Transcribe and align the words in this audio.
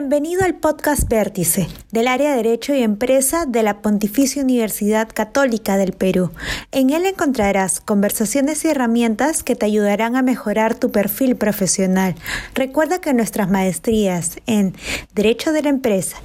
Bienvenido 0.00 0.44
al 0.44 0.54
podcast 0.54 1.08
Vértice 1.08 1.66
del 1.90 2.06
área 2.06 2.30
de 2.30 2.36
Derecho 2.36 2.72
y 2.72 2.84
Empresa 2.84 3.46
de 3.46 3.64
la 3.64 3.82
Pontificia 3.82 4.44
Universidad 4.44 5.08
Católica 5.12 5.76
del 5.76 5.92
Perú. 5.92 6.30
En 6.70 6.90
él 6.90 7.04
encontrarás 7.04 7.80
conversaciones 7.80 8.64
y 8.64 8.68
herramientas 8.68 9.42
que 9.42 9.56
te 9.56 9.66
ayudarán 9.66 10.14
a 10.14 10.22
mejorar 10.22 10.76
tu 10.76 10.92
perfil 10.92 11.34
profesional. 11.34 12.14
Recuerda 12.54 13.00
que 13.00 13.12
nuestras 13.12 13.50
maestrías 13.50 14.36
en 14.46 14.72
Derecho 15.16 15.50
de 15.50 15.62
la 15.62 15.70
Empresa, 15.70 16.18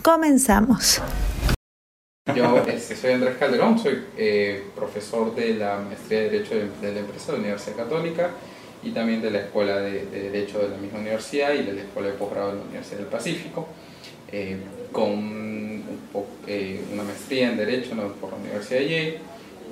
Comenzamos. 0.00 1.02
Yo 2.34 2.64
este, 2.66 2.96
soy 2.96 3.12
Andrés 3.12 3.36
Calderón, 3.38 3.78
soy 3.78 4.04
eh, 4.16 4.64
profesor 4.74 5.34
de 5.34 5.52
la 5.54 5.80
maestría 5.80 6.20
de 6.20 6.30
Derecho 6.30 6.54
de, 6.54 6.70
la 6.94 7.00
Empresa 7.00 7.26
de 7.26 7.32
la 7.32 7.38
Universidad 7.40 7.76
Católica 7.76 8.30
y 8.82 8.90
también 8.90 9.22
de 9.22 9.30
la 9.30 9.40
Escuela 9.40 9.80
de, 9.80 10.06
Derecho 10.06 10.58
de 10.58 10.68
la 10.68 10.76
misma 10.76 11.00
universidad 11.00 11.54
y 11.54 11.62
de 11.62 11.72
la 11.72 11.82
Escuela 11.82 12.08
de 12.08 12.14
Posgrado 12.14 12.50
de 12.50 12.56
la 12.56 12.62
Universidad 12.62 12.98
del 12.98 13.06
Pacífico, 13.08 13.68
eh, 14.30 14.56
con 14.92 15.82
eh, 16.46 16.80
una 16.92 17.02
maestría 17.02 17.50
en 17.50 17.56
Derecho 17.56 17.90
por 18.20 18.30
la 18.30 18.36
Universidad 18.36 18.80
de 18.80 18.88
Yale 18.88 19.18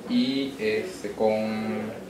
y 0.09 0.53
este, 0.59 1.11
con 1.11 2.05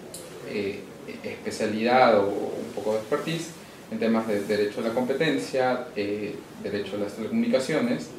especialidad 1.24 2.20
o 2.20 2.28
un 2.28 2.72
poco 2.74 2.94
de 2.94 3.00
expertise 3.00 3.52
en 3.92 4.00
temas 4.00 4.28
de 4.28 4.42
derecho 4.42 4.82
a 4.82 4.84
la 4.84 4.94
competencia, 4.94 5.88
eh, 5.96 6.36
derecho 6.64 6.96
a 6.96 7.00
las 7.00 7.14
telecomunicaciones 7.14 8.10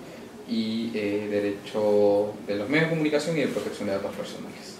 y 0.49 0.93
eh, 0.95 1.27
derecho 1.29 2.35
de 2.47 2.57
los 2.57 2.69
medios 2.69 2.87
de 2.87 2.91
comunicación 2.91 3.37
y 3.37 3.41
de 3.41 3.49
protección 3.49 3.89
de 3.89 3.95
datos 3.95 4.15
personales. 4.15 4.77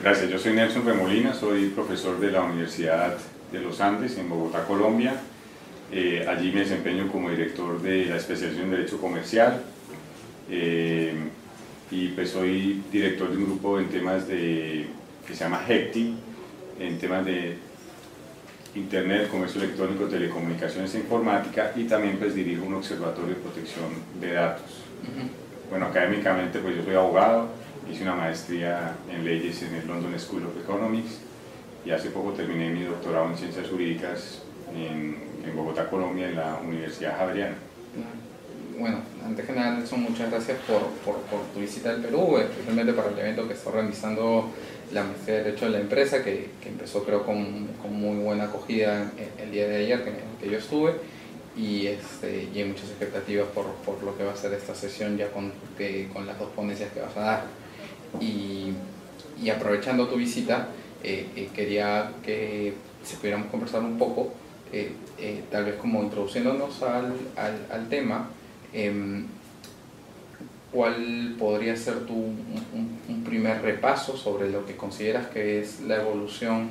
Gracias, 0.00 0.28
yo 0.28 0.38
soy 0.38 0.54
Nelson 0.54 0.84
Remolina, 0.84 1.32
soy 1.32 1.68
profesor 1.68 2.18
de 2.18 2.30
la 2.30 2.42
Universidad 2.42 3.16
de 3.52 3.60
los 3.60 3.80
Andes 3.80 4.18
en 4.18 4.28
Bogotá, 4.28 4.64
Colombia. 4.64 5.14
Eh, 5.92 6.26
allí 6.28 6.50
me 6.50 6.60
desempeño 6.60 7.10
como 7.10 7.30
director 7.30 7.80
de 7.80 8.06
la 8.06 8.16
especialización 8.16 8.66
en 8.66 8.70
Derecho 8.72 9.00
Comercial 9.00 9.62
y 11.90 12.08
pues 12.08 12.30
soy 12.30 12.82
director 12.90 13.30
de 13.30 13.36
un 13.36 13.44
grupo 13.44 13.78
en 13.78 13.88
temas 13.88 14.26
de, 14.26 14.86
que 15.26 15.34
se 15.34 15.44
llama 15.44 15.62
HECTI, 15.66 16.14
en 16.80 16.98
temas 16.98 17.24
de 17.24 17.56
Internet, 18.74 19.30
comercio 19.30 19.62
electrónico, 19.62 20.06
telecomunicaciones 20.06 20.92
e 20.96 20.98
informática 20.98 21.72
y 21.76 21.84
también 21.84 22.16
pues 22.18 22.34
dirijo 22.34 22.64
un 22.64 22.74
observatorio 22.74 23.36
de 23.36 23.40
protección 23.40 23.90
de 24.20 24.32
datos. 24.32 24.82
Bueno, 25.70 25.86
académicamente 25.86 26.58
pues 26.58 26.76
yo 26.76 26.84
soy 26.84 26.94
abogado, 26.94 27.48
hice 27.90 28.02
una 28.02 28.14
maestría 28.14 28.96
en 29.10 29.24
leyes 29.24 29.62
en 29.62 29.74
el 29.74 29.86
London 29.86 30.18
School 30.18 30.46
of 30.46 30.56
Economics 30.62 31.18
y 31.84 31.90
hace 31.90 32.10
poco 32.10 32.32
terminé 32.32 32.70
mi 32.70 32.84
doctorado 32.84 33.30
en 33.30 33.36
ciencias 33.36 33.68
jurídicas 33.68 34.42
en, 34.74 35.16
en 35.44 35.56
Bogotá, 35.56 35.88
Colombia, 35.88 36.28
en 36.28 36.36
la 36.36 36.58
Universidad 36.64 37.18
Javeriana. 37.18 37.56
Bueno, 38.78 38.98
antes 39.24 39.46
que 39.46 39.52
nada, 39.52 39.76
Nelson, 39.76 40.02
muchas 40.02 40.30
gracias 40.30 40.58
por, 40.66 40.82
por, 41.04 41.22
por 41.26 41.40
tu 41.54 41.60
visita 41.60 41.90
al 41.90 42.02
Perú, 42.02 42.38
especialmente 42.38 42.92
para 42.92 43.08
el 43.08 43.18
evento 43.18 43.46
que 43.46 43.54
está 43.54 43.70
organizando 43.70 44.50
la 44.92 45.04
maestría 45.04 45.36
de 45.36 45.44
Derecho 45.44 45.66
de 45.66 45.70
la 45.72 45.80
Empresa, 45.80 46.24
que, 46.24 46.50
que 46.60 46.70
empezó 46.70 47.04
creo 47.04 47.24
con, 47.24 47.68
con, 47.80 47.92
muy 47.92 48.16
buena 48.22 48.44
acogida 48.44 49.12
el, 49.38 49.52
día 49.52 49.68
de 49.68 49.76
ayer 49.76 50.02
que, 50.02 50.12
que 50.40 50.50
yo 50.50 50.58
estuve, 50.58 50.94
y, 51.56 51.86
este, 51.86 52.48
y 52.52 52.58
hay 52.58 52.64
muchas 52.64 52.88
expectativas 52.90 53.46
por, 53.48 53.66
por, 53.84 54.02
lo 54.02 54.16
que 54.16 54.24
va 54.24 54.32
a 54.32 54.36
ser 54.36 54.52
esta 54.54 54.74
sesión 54.74 55.16
ya 55.16 55.30
con, 55.30 55.52
con 56.12 56.26
las 56.26 56.38
dos 56.38 56.50
ponencias 56.50 56.92
que 56.92 57.00
vas 57.00 57.16
a 57.16 57.20
dar. 57.20 57.44
Y, 58.20 58.72
aprovechando 59.50 60.08
tu 60.08 60.16
visita, 60.16 60.68
eh, 61.02 61.26
eh, 61.36 61.48
quería 61.54 62.12
que 62.24 62.72
si 63.02 63.16
pudiéramos 63.16 63.48
conversar 63.48 63.82
un 63.82 63.98
poco, 63.98 64.32
eh, 64.72 64.92
tal 65.50 65.66
vez 65.66 65.76
como 65.76 66.02
introduciéndonos 66.02 66.82
al, 66.82 67.12
al, 67.36 67.88
tema, 67.88 68.30
em, 68.72 69.26
¿cuál 70.72 71.36
podría 71.38 71.76
ser 71.76 72.06
tu, 72.06 72.14
un, 72.14 73.22
primer 73.24 73.62
repaso 73.62 74.16
sobre 74.16 74.50
lo 74.50 74.66
que 74.66 74.76
consideras 74.76 75.28
que 75.28 75.60
es 75.60 75.80
la 75.80 75.96
evolución 75.96 76.70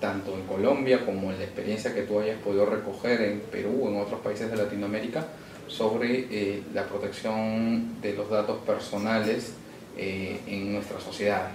tanto 0.00 0.34
en 0.34 0.42
Colombia 0.42 1.04
como 1.04 1.30
en 1.32 1.38
la 1.38 1.44
experiencia 1.44 1.94
que 1.94 2.02
tú 2.02 2.20
hayas 2.20 2.38
podido 2.38 2.66
recoger 2.66 3.20
en 3.22 3.40
Perú 3.40 3.80
o 3.82 3.88
en 3.88 4.00
otros 4.00 4.20
países 4.20 4.50
de 4.50 4.56
Latinoamérica 4.56 5.26
sobre 5.66 6.26
eh, 6.30 6.62
la 6.72 6.84
protección 6.84 8.00
de 8.00 8.14
los 8.14 8.30
datos 8.30 8.58
personales 8.58 9.54
eh, 9.96 10.40
en 10.46 10.72
nuestras 10.74 11.02
sociedades? 11.02 11.52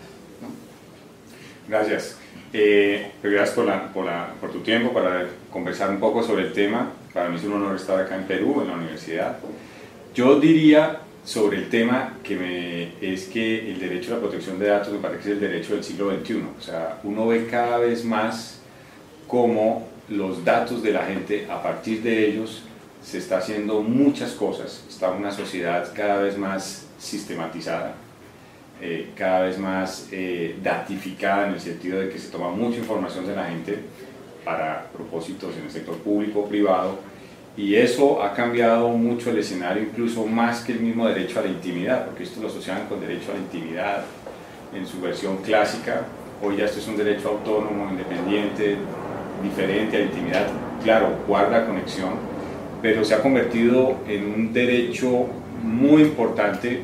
Gracias. 1.67 2.17
gracias 3.23 3.51
por, 3.51 3.65
la, 3.65 3.93
por, 3.93 4.05
la, 4.05 4.33
por 4.41 4.51
tu 4.51 4.59
tiempo 4.59 4.93
para 4.93 5.27
conversar 5.49 5.89
un 5.89 5.99
poco 5.99 6.21
sobre 6.21 6.43
el 6.47 6.53
tema. 6.53 6.91
Para 7.13 7.29
mí 7.29 7.37
es 7.37 7.43
un 7.45 7.53
honor 7.53 7.75
estar 7.75 7.99
acá 7.99 8.15
en 8.15 8.25
Perú, 8.25 8.61
en 8.61 8.67
la 8.67 8.73
universidad. 8.73 9.37
Yo 10.13 10.39
diría 10.39 10.99
sobre 11.23 11.57
el 11.57 11.69
tema 11.69 12.17
que 12.23 12.35
me, 12.35 13.13
es 13.13 13.25
que 13.27 13.71
el 13.71 13.79
derecho 13.79 14.11
a 14.11 14.15
la 14.15 14.21
protección 14.21 14.59
de 14.59 14.67
datos 14.67 14.91
me 14.91 14.99
parece 14.99 15.23
que 15.23 15.29
es 15.29 15.33
el 15.35 15.39
derecho 15.39 15.75
del 15.75 15.83
siglo 15.83 16.11
XXI. 16.11 16.43
O 16.57 16.61
sea, 16.61 16.99
uno 17.03 17.27
ve 17.27 17.47
cada 17.47 17.77
vez 17.77 18.03
más 18.03 18.59
cómo 19.27 19.87
los 20.09 20.43
datos 20.43 20.83
de 20.83 20.91
la 20.91 21.05
gente, 21.05 21.47
a 21.49 21.63
partir 21.63 22.01
de 22.03 22.27
ellos, 22.27 22.63
se 23.01 23.17
está 23.17 23.37
haciendo 23.37 23.81
muchas 23.81 24.31
cosas. 24.33 24.83
Está 24.89 25.11
una 25.11 25.31
sociedad 25.31 25.91
cada 25.95 26.21
vez 26.21 26.37
más 26.37 26.87
sistematizada, 26.99 27.95
eh, 28.81 29.11
cada 29.15 29.41
vez 29.41 29.57
más 29.57 30.07
eh, 30.11 30.57
datificada 30.61 31.47
en 31.47 31.53
el 31.53 31.61
sentido 31.61 31.99
de 31.99 32.09
que 32.09 32.19
se 32.19 32.29
toma 32.29 32.49
mucha 32.49 32.79
información 32.79 33.25
de 33.25 33.35
la 33.35 33.45
gente 33.45 33.79
para 34.43 34.89
propósitos 34.91 35.55
en 35.57 35.63
el 35.63 35.71
sector 35.71 35.95
público 35.97 36.41
o 36.41 36.49
privado 36.49 37.12
y 37.55 37.75
eso 37.75 38.23
ha 38.23 38.33
cambiado 38.33 38.89
mucho 38.89 39.29
el 39.29 39.37
escenario, 39.37 39.83
incluso 39.83 40.25
más 40.25 40.63
que 40.63 40.71
el 40.71 40.79
mismo 40.79 41.07
derecho 41.07 41.39
a 41.39 41.43
la 41.43 41.49
intimidad, 41.49 42.05
porque 42.05 42.23
esto 42.23 42.41
lo 42.41 42.47
asociaban 42.47 42.87
con 42.87 42.99
derecho 42.99 43.31
a 43.31 43.35
la 43.35 43.41
intimidad 43.41 44.03
en 44.73 44.87
su 44.87 44.99
versión 44.99 45.37
clásica. 45.37 46.01
Hoy 46.41 46.57
ya 46.57 46.65
esto 46.65 46.79
es 46.79 46.87
un 46.87 46.97
derecho 46.97 47.29
autónomo, 47.29 47.89
independiente, 47.91 48.75
diferente 49.43 49.97
a 49.97 49.99
la 49.99 50.05
intimidad. 50.05 50.47
Claro, 50.83 51.09
guarda 51.27 51.67
conexión, 51.67 52.13
pero 52.81 53.05
se 53.05 53.13
ha 53.13 53.21
convertido 53.21 53.97
en 54.07 54.25
un 54.33 54.51
derecho 54.51 55.27
muy 55.61 56.01
importante, 56.01 56.81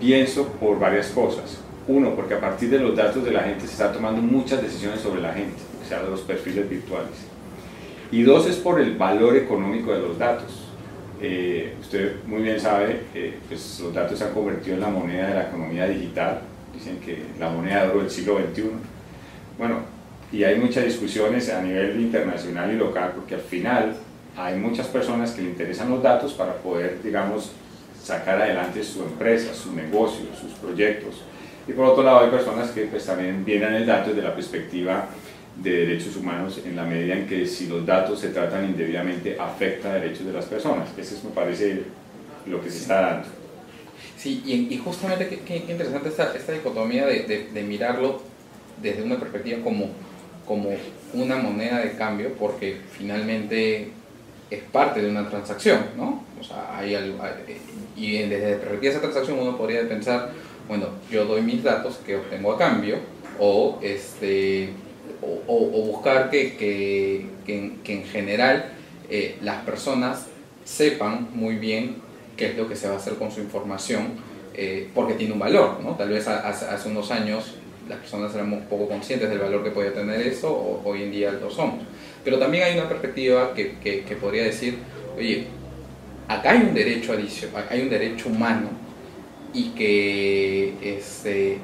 pienso, 0.00 0.48
por 0.48 0.80
varias 0.80 1.08
cosas. 1.10 1.60
Uno, 1.86 2.14
porque 2.16 2.34
a 2.34 2.40
partir 2.40 2.70
de 2.70 2.80
los 2.80 2.96
datos 2.96 3.24
de 3.24 3.30
la 3.30 3.42
gente 3.42 3.60
se 3.60 3.72
están 3.72 3.92
tomando 3.92 4.20
muchas 4.20 4.60
decisiones 4.60 5.00
sobre 5.00 5.22
la 5.22 5.32
gente, 5.32 5.56
o 5.82 5.88
sea, 5.88 6.02
de 6.02 6.10
los 6.10 6.20
perfiles 6.22 6.68
virtuales 6.68 7.37
y 8.10 8.22
dos 8.22 8.46
es 8.46 8.56
por 8.56 8.80
el 8.80 8.96
valor 8.96 9.36
económico 9.36 9.92
de 9.92 10.00
los 10.00 10.18
datos. 10.18 10.64
Eh, 11.20 11.74
usted 11.80 12.24
muy 12.26 12.42
bien 12.42 12.60
sabe, 12.60 13.02
que 13.12 13.34
pues 13.48 13.80
los 13.80 13.92
datos 13.92 14.18
se 14.18 14.24
han 14.24 14.32
convertido 14.32 14.76
en 14.76 14.80
la 14.80 14.88
moneda 14.88 15.28
de 15.28 15.34
la 15.34 15.42
economía 15.48 15.86
digital, 15.86 16.40
dicen 16.72 16.98
que 17.00 17.24
la 17.38 17.50
moneda 17.50 17.84
de 17.84 17.90
oro 17.90 18.00
del 18.00 18.10
siglo 18.10 18.38
XXI. 18.38 18.70
Bueno, 19.58 19.80
y 20.30 20.44
hay 20.44 20.56
muchas 20.58 20.84
discusiones 20.84 21.48
a 21.50 21.62
nivel 21.62 22.00
internacional 22.00 22.72
y 22.72 22.76
local, 22.76 23.12
porque 23.16 23.34
al 23.34 23.40
final 23.40 23.96
hay 24.36 24.56
muchas 24.56 24.86
personas 24.86 25.32
que 25.32 25.42
le 25.42 25.48
interesan 25.48 25.90
los 25.90 26.02
datos 26.02 26.32
para 26.34 26.54
poder, 26.54 27.02
digamos, 27.02 27.52
sacar 28.02 28.40
adelante 28.40 28.84
su 28.84 29.02
empresa, 29.02 29.52
su 29.52 29.74
negocio, 29.74 30.26
sus 30.40 30.52
proyectos. 30.52 31.22
Y 31.66 31.72
por 31.72 31.86
otro 31.86 32.02
lado 32.02 32.20
hay 32.20 32.30
personas 32.30 32.70
que 32.70 32.82
pues 32.82 33.04
también 33.04 33.44
vienen 33.44 33.74
el 33.74 33.86
dato 33.86 34.10
desde 34.10 34.22
la 34.22 34.34
perspectiva 34.34 35.08
de 35.62 35.70
derechos 35.70 36.16
humanos 36.16 36.60
en 36.64 36.76
la 36.76 36.84
medida 36.84 37.14
en 37.14 37.26
que 37.26 37.46
si 37.46 37.66
los 37.66 37.84
datos 37.84 38.20
se 38.20 38.28
tratan 38.28 38.64
indebidamente 38.64 39.36
afecta 39.38 39.90
a 39.90 39.94
derechos 39.94 40.26
de 40.26 40.32
las 40.32 40.44
personas. 40.44 40.88
Eso 40.96 41.20
me 41.24 41.30
parece 41.30 41.82
lo 42.46 42.62
que 42.62 42.70
se 42.70 42.78
está 42.78 43.00
dando. 43.00 43.28
Sí, 44.16 44.42
y, 44.44 44.74
y 44.74 44.78
justamente 44.78 45.40
qué, 45.46 45.56
interesante 45.56 46.08
esta, 46.08 46.34
esta 46.34 46.52
dicotomía 46.52 47.06
de, 47.06 47.48
de, 47.52 47.62
mirarlo 47.62 48.20
desde 48.82 49.02
una 49.02 49.18
perspectiva 49.18 49.62
como, 49.62 49.90
como 50.46 50.70
una 51.14 51.36
moneda 51.36 51.78
de 51.78 51.92
cambio, 51.92 52.32
porque 52.38 52.78
finalmente 52.96 53.90
es 54.50 54.62
parte 54.72 55.02
de 55.02 55.10
una 55.10 55.28
transacción, 55.28 55.80
¿no? 55.96 56.24
O 56.40 56.42
sea, 56.42 56.76
hay 56.76 56.94
algo, 56.94 57.18
y 57.96 58.18
desde 58.18 58.52
la 58.52 58.58
perspectiva 58.58 58.80
de 58.80 58.88
esa 58.88 59.00
transacción 59.00 59.38
uno 59.38 59.56
podría 59.56 59.88
pensar, 59.88 60.30
bueno, 60.66 60.86
yo 61.10 61.24
doy 61.24 61.42
mis 61.42 61.62
datos 61.62 61.98
que 62.04 62.16
obtengo 62.16 62.52
a 62.52 62.58
cambio, 62.58 62.96
o 63.38 63.78
este, 63.82 64.70
o, 65.22 65.82
buscar 65.86 66.30
que, 66.30 66.56
que, 66.56 67.26
que, 67.46 67.92
en, 67.92 68.04
general 68.04 68.72
eh, 69.10 69.36
las 69.42 69.62
personas 69.64 70.26
sepan 70.64 71.28
muy 71.34 71.56
bien 71.56 71.96
qué 72.36 72.50
es 72.50 72.56
lo 72.56 72.68
que 72.68 72.76
se 72.76 72.88
va 72.88 72.94
a 72.94 72.96
hacer 72.98 73.14
con 73.14 73.30
su 73.30 73.40
información, 73.40 74.08
eh, 74.54 74.88
porque 74.94 75.14
tiene 75.14 75.32
un 75.32 75.38
valor, 75.38 75.80
¿no? 75.82 75.94
Tal 75.96 76.10
vez 76.10 76.28
hace, 76.28 76.88
unos 76.88 77.10
años 77.10 77.54
las 77.88 77.98
personas 77.98 78.34
éramos 78.34 78.60
poco 78.64 78.86
conscientes 78.88 79.30
del 79.30 79.38
valor 79.38 79.64
que 79.64 79.70
podía 79.70 79.94
tener 79.94 80.20
eso, 80.20 80.52
o 80.52 80.82
hoy 80.84 81.04
en 81.04 81.10
día 81.10 81.32
lo 81.32 81.50
somos. 81.50 81.84
Pero 82.22 82.38
también 82.38 82.64
hay 82.64 82.78
una 82.78 82.88
perspectiva 82.88 83.54
que, 83.54 83.78
que, 83.78 84.16
podría 84.16 84.44
decir, 84.44 84.78
oye, 85.16 85.46
acá 86.28 86.50
hay 86.50 86.58
un 86.58 86.74
derecho 86.74 87.14
adicional, 87.14 87.66
hay 87.70 87.80
un 87.80 87.88
derecho 87.88 88.28
humano 88.28 88.68
y 89.54 89.70
que, 89.70 90.74
este, 90.82 91.58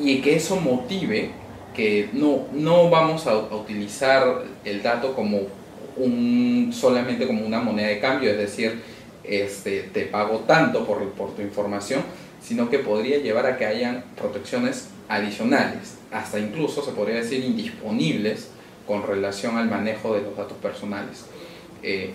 y 0.00 0.20
que 0.20 0.36
eso 0.36 0.56
motive 0.56 1.30
que 1.74 2.10
no, 2.12 2.46
no 2.52 2.90
vamos 2.90 3.26
a, 3.26 3.36
utilizar 3.36 4.44
el 4.64 4.82
dato 4.82 5.14
como 5.14 5.40
un, 5.96 6.70
solamente 6.72 7.26
como 7.26 7.44
una 7.46 7.60
moneda 7.60 7.88
de 7.88 8.00
cambio, 8.00 8.30
es 8.30 8.38
decir, 8.38 8.80
este, 9.24 9.82
te 9.92 10.06
pago 10.06 10.40
tanto 10.46 10.84
por, 10.86 11.34
tu 11.34 11.42
información, 11.42 12.02
sino 12.42 12.68
que 12.68 12.78
podría 12.78 13.18
llevar 13.18 13.46
a 13.46 13.56
que 13.56 13.66
hayan 13.66 14.04
protecciones 14.16 14.88
adicionales, 15.08 15.96
hasta 16.10 16.38
incluso 16.38 16.82
se 16.82 16.92
podría 16.92 17.16
decir 17.16 17.44
indisponibles 17.44 18.48
con 18.86 19.06
relación 19.06 19.56
al 19.56 19.68
manejo 19.68 20.14
de 20.14 20.22
los 20.22 20.36
datos 20.36 20.56
personales. 20.58 21.26
Eh, 21.82 22.10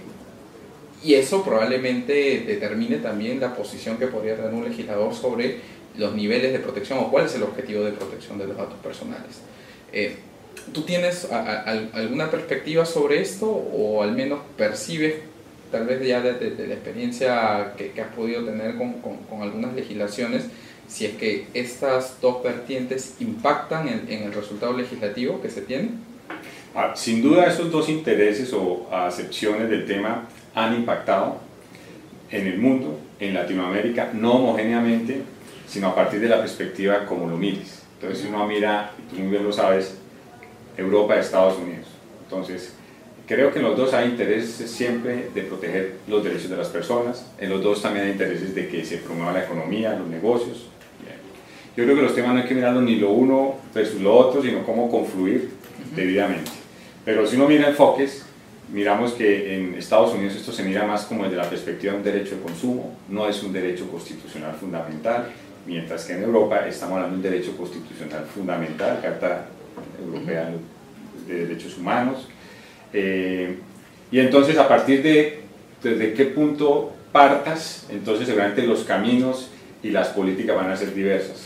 y 1.04 1.14
eso 1.14 1.44
probablemente 1.44 2.44
determine 2.46 2.98
también 2.98 3.40
la 3.40 3.56
posición 3.56 3.98
que 3.98 4.08
podría 4.08 4.36
tener 4.36 4.54
un 4.54 4.64
legislador 4.64 5.14
sobre 5.14 5.60
los 5.98 6.14
niveles 6.14 6.54
de 6.54 6.60
protección 6.60 7.00
o 7.00 7.12
cuál 7.12 7.26
es 7.26 7.36
el 7.36 7.44
objetivo 7.44 7.84
de 7.84 7.92
protección 7.92 8.38
de 8.38 8.48
los 8.48 8.58
datos 8.58 8.78
personales. 8.80 9.42
Eh, 9.92 10.18
¿Tú 10.74 10.82
tienes 10.82 11.30
alguna 11.32 12.30
perspectiva 12.30 12.86
sobre 12.86 13.22
esto 13.22 13.48
o 13.48 14.04
al 14.04 14.12
menos 14.12 14.40
percibes, 14.58 15.16
tal 15.72 15.86
vez 15.86 16.06
ya 16.06 16.22
de, 16.22 16.68
la 16.68 16.74
experiencia 16.74 17.74
que, 17.78 18.02
has 18.02 18.14
podido 18.14 18.44
tener 18.44 18.76
con, 18.76 19.42
algunas 19.42 19.74
legislaciones, 19.74 20.46
si 20.88 21.06
es 21.06 21.16
que 21.16 21.48
estas 21.54 22.20
dos 22.22 22.44
vertientes 22.44 23.16
impactan 23.20 23.88
en, 23.88 24.06
en 24.10 24.24
el 24.24 24.34
resultado 24.34 24.74
legislativo 24.74 25.42
que 25.42 25.50
se 25.50 25.62
tiene? 25.62 25.92
Ah, 26.76 26.94
sin 26.96 27.22
duda 27.22 27.46
esos 27.46 27.72
dos 27.72 27.88
intereses 27.88 28.52
o 28.54 28.88
acepciones 28.92 29.70
del 29.70 29.86
tema 29.86 30.28
han 30.54 30.76
impactado 30.76 31.38
en 32.30 32.48
el 32.48 32.60
mundo, 32.60 33.00
en 33.20 33.34
Latinoamérica, 33.34 34.12
no 34.14 34.34
homogéneamente, 34.34 35.22
sino 35.68 35.88
a 35.88 35.96
partir 35.96 36.20
de 36.20 36.30
la 36.30 36.40
perspectiva 36.40 37.06
como 37.06 37.28
lo 37.28 37.38
mires. 37.38 37.84
Entonces 38.00 38.22
si 38.22 38.28
uno 38.28 38.48
mira, 38.48 38.92
y 38.98 39.16
tú 39.16 39.22
muy 39.22 39.32
bien 39.32 39.44
lo 39.44 39.52
sabes, 39.52 39.98
Europa 40.78 41.16
y 41.16 41.20
Estados 41.20 41.58
Unidos. 41.58 41.88
Entonces, 42.24 42.74
creo 43.26 43.52
que 43.52 43.60
en 43.60 43.66
los 43.66 43.78
dos 43.78 43.94
hay 43.94 44.10
intereses 44.10 44.70
siempre 44.70 45.30
de 45.34 45.42
proteger 45.44 45.96
los 46.08 46.24
derechos 46.24 46.50
de 46.50 46.58
las 46.58 46.68
personas, 46.70 47.26
en 47.40 47.50
los 47.50 47.64
dos 47.64 47.82
también 47.82 48.06
hay 48.06 48.12
intereses 48.12 48.54
de 48.54 48.68
que 48.68 48.86
se 48.86 48.98
promueva 48.98 49.34
la 49.34 49.44
economía, 49.44 49.98
los 49.98 50.08
negocios. 50.08 50.68
Yo 51.76 51.84
creo 51.84 51.96
que 51.96 52.02
los 52.02 52.16
temas 52.16 52.34
no 52.34 52.42
hay 52.42 52.48
que 52.48 52.56
mirarlo 52.56 52.82
ni 52.82 52.96
lo 52.96 53.12
uno 53.12 53.54
versus 53.72 54.02
lo 54.02 54.16
otro, 54.18 54.42
sino 54.42 54.66
cómo 54.66 54.90
confluir 54.90 55.52
debidamente. 55.96 56.50
Pero 57.06 57.28
si 57.28 57.36
uno 57.36 57.48
mira 57.48 57.70
enfoques, 57.70 58.26
miramos 58.74 59.12
que 59.14 59.56
en 59.56 59.76
Estados 59.76 60.12
Unidos 60.16 60.36
esto 60.36 60.52
se 60.52 60.64
mira 60.64 60.88
más 60.88 61.06
como 61.06 61.26
desde 61.26 61.38
la 61.38 61.48
perspectiva 61.48 61.94
de 61.94 62.00
un 62.00 62.04
derecho 62.04 62.36
de 62.36 62.42
consumo, 62.42 62.98
no 63.08 63.28
es 63.28 63.44
un 63.44 63.54
derecho 63.54 63.88
constitucional 63.92 64.56
fundamental, 64.56 65.32
mientras 65.68 66.06
que 66.06 66.14
en 66.14 66.24
Europa 66.24 66.66
estamos 66.68 66.96
hablando 66.96 67.18
de 67.18 67.28
un 67.28 67.34
derecho 67.34 67.56
constitucional 67.56 68.26
fundamental, 68.34 69.00
Carta 69.02 69.46
Europea 70.04 70.50
de 71.28 71.46
Derechos 71.46 71.78
Humanos. 71.78 72.28
Eh, 72.94 73.58
y 74.10 74.20
entonces 74.20 74.58
a 74.58 74.68
partir 74.68 75.04
de 75.04 75.42
desde 75.84 76.14
qué 76.14 76.26
punto 76.26 76.94
partas, 77.12 77.86
entonces 77.90 78.26
seguramente 78.26 78.66
los 78.66 78.84
caminos 78.84 79.50
y 79.84 79.90
las 79.90 80.08
políticas 80.10 80.56
van 80.56 80.72
a 80.72 80.78
ser 80.78 80.94
diversas. 80.94 81.46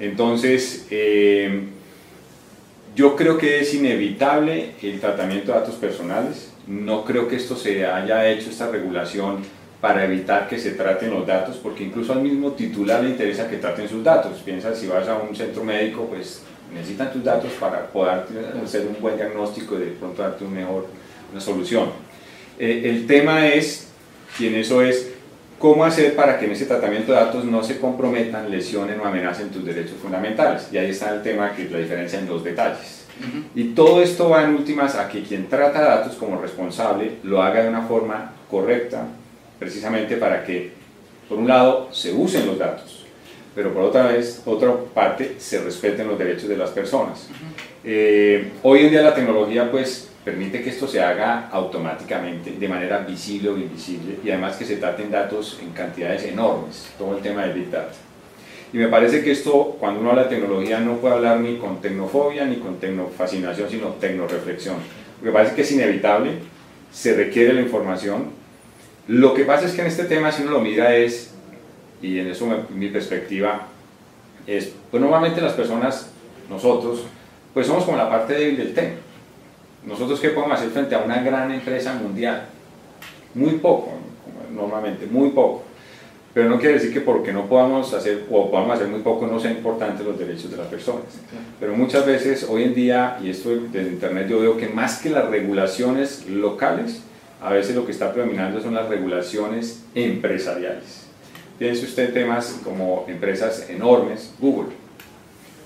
Entonces, 0.00 0.86
eh, 0.90 1.62
yo 2.96 3.16
creo 3.16 3.38
que 3.38 3.60
es 3.60 3.72
inevitable 3.74 4.72
el 4.82 5.00
tratamiento 5.00 5.52
de 5.52 5.60
datos 5.60 5.76
personales. 5.76 6.52
No 6.66 7.04
creo 7.04 7.28
que 7.28 7.36
esto 7.36 7.56
se 7.56 7.86
haya 7.86 8.28
hecho, 8.28 8.50
esta 8.50 8.70
regulación, 8.70 9.38
para 9.82 10.04
evitar 10.04 10.48
que 10.48 10.60
se 10.60 10.70
traten 10.70 11.10
los 11.10 11.26
datos, 11.26 11.56
porque 11.56 11.82
incluso 11.82 12.12
al 12.12 12.22
mismo 12.22 12.52
titular 12.52 13.02
le 13.02 13.10
interesa 13.10 13.50
que 13.50 13.56
traten 13.56 13.88
sus 13.88 14.04
datos. 14.04 14.38
Piensa 14.38 14.72
si 14.76 14.86
vas 14.86 15.08
a 15.08 15.16
un 15.16 15.34
centro 15.34 15.64
médico, 15.64 16.06
pues 16.08 16.44
necesitan 16.72 17.12
tus 17.12 17.24
datos 17.24 17.50
para 17.58 17.88
poder 17.88 18.24
hacer 18.64 18.86
un 18.86 18.96
buen 19.02 19.16
diagnóstico 19.16 19.74
y 19.74 19.80
de 19.80 19.86
pronto 19.86 20.22
darte 20.22 20.44
un 20.44 20.54
mejor, 20.54 20.86
una 21.32 21.40
solución. 21.40 21.88
Eh, 22.60 22.82
el 22.84 23.08
tema 23.08 23.48
es, 23.48 23.88
y 24.38 24.46
en 24.46 24.54
eso 24.54 24.82
es, 24.82 25.14
cómo 25.58 25.84
hacer 25.84 26.14
para 26.14 26.38
que 26.38 26.44
en 26.44 26.52
ese 26.52 26.66
tratamiento 26.66 27.10
de 27.10 27.18
datos 27.18 27.44
no 27.44 27.64
se 27.64 27.80
comprometan, 27.80 28.52
lesionen 28.52 29.00
o 29.00 29.04
amenacen 29.04 29.50
tus 29.50 29.64
derechos 29.64 29.96
fundamentales. 30.00 30.68
Y 30.70 30.78
ahí 30.78 30.90
está 30.90 31.12
el 31.12 31.22
tema 31.22 31.56
que 31.56 31.64
es 31.64 31.72
la 31.72 31.78
diferencia 31.78 32.20
en 32.20 32.28
los 32.28 32.44
detalles. 32.44 33.04
Y 33.56 33.64
todo 33.74 34.00
esto 34.00 34.30
va 34.30 34.44
en 34.44 34.54
últimas 34.54 34.94
a 34.94 35.08
que 35.08 35.24
quien 35.24 35.48
trata 35.48 35.80
datos 35.80 36.14
como 36.14 36.40
responsable 36.40 37.16
lo 37.24 37.42
haga 37.42 37.64
de 37.64 37.68
una 37.68 37.82
forma 37.82 38.32
correcta, 38.48 39.06
precisamente 39.62 40.16
para 40.16 40.42
que, 40.42 40.72
por 41.28 41.38
un 41.38 41.46
lado, 41.46 41.88
se 41.92 42.12
usen 42.12 42.46
los 42.46 42.58
datos, 42.58 43.04
pero 43.54 43.72
por 43.72 43.84
otra 43.84 44.08
vez, 44.08 44.42
otra 44.44 44.74
parte, 44.92 45.36
se 45.38 45.62
respeten 45.62 46.08
los 46.08 46.18
derechos 46.18 46.48
de 46.48 46.56
las 46.56 46.70
personas. 46.70 47.28
Eh, 47.84 48.50
hoy 48.64 48.80
en 48.80 48.90
día 48.90 49.02
la 49.02 49.14
tecnología 49.14 49.70
pues 49.70 50.10
permite 50.24 50.62
que 50.62 50.70
esto 50.70 50.88
se 50.88 51.00
haga 51.00 51.48
automáticamente, 51.50 52.50
de 52.58 52.68
manera 52.68 52.98
visible 52.98 53.50
o 53.50 53.56
invisible, 53.56 54.16
y 54.24 54.30
además 54.30 54.56
que 54.56 54.64
se 54.64 54.76
traten 54.76 55.12
datos 55.12 55.60
en 55.62 55.70
cantidades 55.70 56.24
enormes, 56.24 56.90
todo 56.98 57.16
el 57.16 57.22
tema 57.22 57.46
de 57.46 57.52
Big 57.52 57.70
Data. 57.70 57.94
Y 58.72 58.78
me 58.78 58.88
parece 58.88 59.22
que 59.22 59.30
esto, 59.30 59.76
cuando 59.78 60.00
uno 60.00 60.10
habla 60.10 60.24
de 60.24 60.30
tecnología, 60.30 60.80
no 60.80 60.96
puede 60.96 61.14
hablar 61.14 61.38
ni 61.38 61.56
con 61.58 61.80
tecnofobia 61.80 62.46
ni 62.46 62.56
con 62.56 62.80
tecnofascinación, 62.80 63.70
sino 63.70 63.88
tecnoreflexión. 64.00 64.76
Lo 65.20 65.26
que 65.26 65.32
parece 65.32 65.54
que 65.54 65.62
es 65.62 65.70
inevitable, 65.70 66.30
se 66.90 67.14
requiere 67.14 67.52
la 67.52 67.60
información, 67.60 68.41
lo 69.08 69.34
que 69.34 69.44
pasa 69.44 69.66
es 69.66 69.72
que 69.72 69.80
en 69.80 69.88
este 69.88 70.04
tema, 70.04 70.30
si 70.30 70.42
uno 70.42 70.52
lo 70.52 70.60
mira, 70.60 70.94
es, 70.94 71.32
y 72.00 72.18
en 72.18 72.28
eso 72.28 72.46
mi 72.70 72.88
perspectiva, 72.88 73.68
es, 74.46 74.72
pues 74.90 75.00
normalmente 75.00 75.40
las 75.40 75.52
personas, 75.54 76.10
nosotros, 76.48 77.04
pues 77.54 77.66
somos 77.66 77.84
como 77.84 77.96
la 77.96 78.08
parte 78.08 78.34
débil 78.34 78.56
del 78.56 78.74
tema. 78.74 78.94
Nosotros, 79.84 80.20
¿qué 80.20 80.30
podemos 80.30 80.58
hacer 80.58 80.70
frente 80.70 80.94
a 80.94 80.98
una 80.98 81.22
gran 81.22 81.50
empresa 81.50 81.94
mundial? 81.94 82.46
Muy 83.34 83.54
poco, 83.54 83.92
normalmente, 84.54 85.06
muy 85.06 85.30
poco. 85.30 85.64
Pero 86.34 86.48
no 86.48 86.58
quiere 86.58 86.74
decir 86.74 86.92
que 86.92 87.00
porque 87.00 87.32
no 87.32 87.46
podamos 87.46 87.92
hacer, 87.92 88.26
o 88.30 88.50
podamos 88.50 88.76
hacer 88.76 88.88
muy 88.88 89.00
poco, 89.00 89.26
no 89.26 89.38
sean 89.38 89.56
importantes 89.56 90.06
los 90.06 90.18
derechos 90.18 90.50
de 90.50 90.56
las 90.56 90.68
personas. 90.68 91.04
Pero 91.60 91.74
muchas 91.74 92.06
veces, 92.06 92.46
hoy 92.48 92.62
en 92.62 92.74
día, 92.74 93.18
y 93.22 93.28
esto 93.28 93.50
desde 93.50 93.90
Internet, 93.90 94.28
yo 94.28 94.40
veo 94.40 94.56
que 94.56 94.68
más 94.68 95.02
que 95.02 95.10
las 95.10 95.28
regulaciones 95.28 96.26
locales, 96.26 97.02
a 97.42 97.50
veces 97.50 97.74
lo 97.74 97.84
que 97.84 97.92
está 97.92 98.12
predominando 98.12 98.60
son 98.60 98.74
las 98.74 98.88
regulaciones 98.88 99.82
empresariales. 99.94 101.06
Piense 101.58 101.84
usted 101.84 102.12
temas 102.12 102.60
como 102.62 103.04
empresas 103.08 103.68
enormes, 103.68 104.32
Google. 104.38 104.70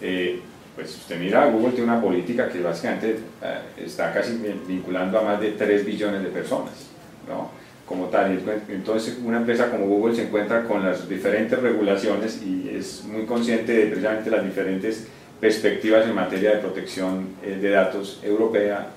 Eh, 0.00 0.40
pues 0.74 0.94
usted 0.94 1.18
mira, 1.18 1.46
Google 1.46 1.72
tiene 1.72 1.90
una 1.90 2.00
política 2.00 2.48
que 2.48 2.60
básicamente 2.60 3.18
eh, 3.42 3.58
está 3.84 4.12
casi 4.12 4.38
vinculando 4.66 5.18
a 5.18 5.22
más 5.22 5.40
de 5.40 5.52
3 5.52 5.84
billones 5.84 6.22
de 6.22 6.30
personas, 6.30 6.88
¿no? 7.28 7.50
Como 7.86 8.06
tal, 8.06 8.42
entonces 8.68 9.18
una 9.24 9.36
empresa 9.36 9.70
como 9.70 9.86
Google 9.86 10.14
se 10.14 10.22
encuentra 10.24 10.64
con 10.64 10.84
las 10.84 11.08
diferentes 11.08 11.56
regulaciones 11.60 12.42
y 12.42 12.68
es 12.68 13.04
muy 13.04 13.26
consciente 13.26 13.72
de 13.72 13.86
precisamente 13.86 14.28
las 14.28 14.44
diferentes 14.44 15.06
perspectivas 15.40 16.04
en 16.04 16.14
materia 16.14 16.56
de 16.56 16.58
protección 16.58 17.28
eh, 17.44 17.58
de 17.60 17.70
datos 17.70 18.20
europea 18.24 18.88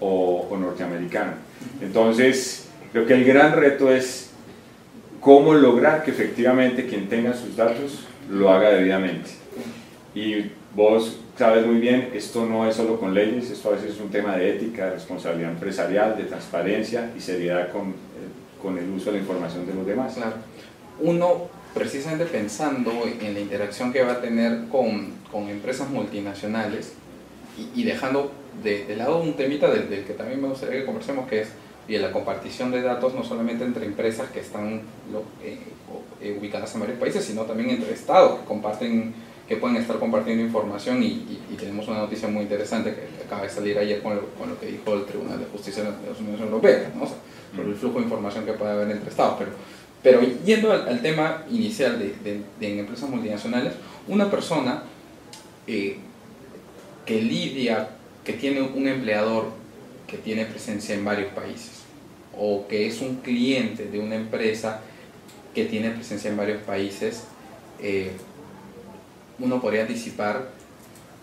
o, 0.00 0.46
o 0.50 0.56
norteamericana. 0.56 1.34
Entonces, 1.80 2.68
creo 2.92 3.06
que 3.06 3.14
el 3.14 3.24
gran 3.24 3.52
reto 3.52 3.92
es 3.92 4.30
cómo 5.20 5.54
lograr 5.54 6.04
que 6.04 6.10
efectivamente 6.10 6.86
quien 6.86 7.08
tenga 7.08 7.34
sus 7.34 7.56
datos 7.56 8.06
lo 8.30 8.50
haga 8.50 8.70
debidamente. 8.70 9.30
Y 10.14 10.52
vos 10.74 11.18
sabes 11.36 11.66
muy 11.66 11.76
bien, 11.76 12.10
esto 12.14 12.46
no 12.46 12.68
es 12.68 12.74
solo 12.74 12.98
con 12.98 13.14
leyes, 13.14 13.50
esto 13.50 13.68
a 13.68 13.72
veces 13.72 13.92
es 13.92 14.00
un 14.00 14.10
tema 14.10 14.36
de 14.36 14.50
ética, 14.50 14.86
de 14.86 14.90
responsabilidad 14.92 15.52
empresarial, 15.52 16.16
de 16.16 16.24
transparencia 16.24 17.12
y 17.16 17.20
seriedad 17.20 17.70
con, 17.70 17.90
eh, 17.90 17.92
con 18.60 18.76
el 18.76 18.90
uso 18.90 19.06
de 19.06 19.12
la 19.12 19.18
información 19.18 19.66
de 19.66 19.74
los 19.74 19.86
demás. 19.86 20.14
Claro. 20.14 20.34
Uno, 21.00 21.48
precisamente 21.74 22.24
pensando 22.24 22.92
en 23.20 23.34
la 23.34 23.40
interacción 23.40 23.92
que 23.92 24.02
va 24.02 24.14
a 24.14 24.20
tener 24.20 24.64
con, 24.68 25.12
con 25.30 25.48
empresas 25.48 25.88
multinacionales 25.88 26.94
y, 27.56 27.82
y 27.82 27.84
dejando 27.84 28.32
de, 28.62 28.96
lado 28.96 29.20
un 29.20 29.34
temita 29.34 29.68
del, 29.70 30.04
que 30.04 30.12
también 30.14 30.40
me 30.40 30.48
gustaría 30.48 30.80
que 30.80 30.86
conversemos, 30.86 31.28
que 31.28 31.42
es 31.42 31.48
y 31.88 31.96
la 31.96 32.12
compartición 32.12 32.70
de 32.70 32.82
datos 32.82 33.14
no 33.14 33.24
solamente 33.24 33.64
entre 33.64 33.86
empresas 33.86 34.30
que 34.30 34.40
están 34.40 34.82
eh, 35.42 35.58
eh, 36.20 36.36
ubicadas 36.38 36.74
en 36.74 36.80
varios 36.80 36.98
países, 36.98 37.24
sino 37.24 37.42
también 37.44 37.70
entre 37.70 37.92
estados 37.94 38.40
que 38.40 38.44
comparten 38.44 39.14
que 39.48 39.56
pueden 39.56 39.76
estar 39.76 39.98
compartiendo 39.98 40.44
información 40.44 41.02
y, 41.02 41.40
tenemos 41.58 41.88
una 41.88 42.00
noticia 42.00 42.28
muy 42.28 42.42
interesante 42.42 42.94
que 42.94 43.24
acaba 43.24 43.42
de 43.42 43.48
salir 43.48 43.78
ayer 43.78 44.02
con 44.02 44.14
lo, 44.14 44.28
con 44.34 44.50
lo 44.50 44.60
que 44.60 44.66
dijo 44.66 44.92
el 44.94 45.06
Tribunal 45.06 45.38
de 45.40 45.46
Justicia 45.46 45.82
de 45.82 45.90
la 45.90 45.96
Unión 46.20 46.40
Europea, 46.40 46.92
¿no? 46.94 47.08
sobre 47.56 47.70
el 47.70 47.74
flujo 47.74 47.98
de 47.98 48.04
información 48.04 48.44
que 48.44 48.52
puede 48.52 48.72
haber 48.72 48.90
entre 48.90 49.08
estados. 49.08 49.36
Pero, 49.38 49.50
pero 50.02 50.20
yendo 50.44 50.70
al, 50.70 51.00
tema 51.00 51.44
inicial 51.50 51.98
de, 51.98 52.14
de, 52.22 52.42
de, 52.60 52.78
empresas 52.78 53.08
multinacionales, 53.08 53.72
una 54.06 54.30
persona 54.30 54.82
eh, 55.66 55.96
que 57.04 57.22
lidia, 57.22 57.88
que 58.28 58.34
tiene 58.34 58.60
un 58.60 58.86
empleador 58.86 59.46
que 60.06 60.18
tiene 60.18 60.44
presencia 60.44 60.94
en 60.94 61.02
varios 61.02 61.32
países 61.32 61.84
o 62.36 62.66
que 62.68 62.86
es 62.86 63.00
un 63.00 63.16
cliente 63.22 63.86
de 63.86 63.98
una 63.98 64.16
empresa 64.16 64.82
que 65.54 65.64
tiene 65.64 65.92
presencia 65.92 66.28
en 66.30 66.36
varios 66.36 66.62
países, 66.62 67.24
eh, 67.80 68.10
uno 69.38 69.62
podría 69.62 69.80
anticipar 69.80 70.50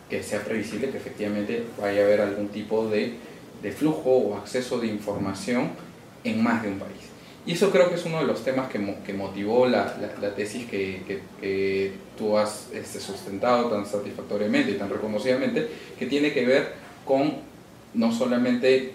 que 0.09 0.23
sea 0.23 0.43
previsible 0.43 0.89
que 0.89 0.97
efectivamente 0.97 1.63
vaya 1.79 2.01
a 2.01 2.05
haber 2.05 2.21
algún 2.21 2.47
tipo 2.47 2.87
de, 2.87 3.13
de 3.61 3.71
flujo 3.71 4.09
o 4.09 4.37
acceso 4.37 4.79
de 4.79 4.87
información 4.87 5.69
en 6.23 6.41
más 6.41 6.63
de 6.63 6.69
un 6.69 6.79
país. 6.79 7.05
Y 7.45 7.51
eso 7.51 7.69
creo 7.69 7.87
que 7.87 7.95
es 7.95 8.05
uno 8.05 8.17
de 8.17 8.25
los 8.25 8.43
temas 8.43 8.71
que, 8.71 8.79
que 9.05 9.13
motivó 9.13 9.67
la, 9.67 9.95
la, 10.19 10.33
tesis 10.33 10.65
que, 10.65 11.21
que, 11.39 11.93
tú 12.17 12.35
has 12.35 12.69
este, 12.73 12.99
sustentado 12.99 13.69
tan 13.69 13.85
satisfactoriamente 13.85 14.71
y 14.71 14.73
tan 14.73 14.89
reconocidamente, 14.89 15.67
que 15.99 16.07
tiene 16.07 16.33
que 16.33 16.43
ver 16.43 16.84
con 17.05 17.33
no 17.93 18.11
solamente 18.11 18.93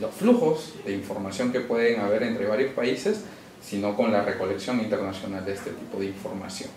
los 0.00 0.14
flujos 0.14 0.74
de 0.84 0.92
información 0.92 1.52
que 1.52 1.60
pueden 1.60 2.00
haber 2.00 2.22
entre 2.22 2.46
varios 2.46 2.72
países, 2.74 3.22
sino 3.62 3.96
con 3.96 4.12
la 4.12 4.22
recolección 4.22 4.80
internacional 4.80 5.44
de 5.44 5.54
este 5.54 5.70
tipo 5.70 5.98
de 5.98 6.06
información. 6.06 6.70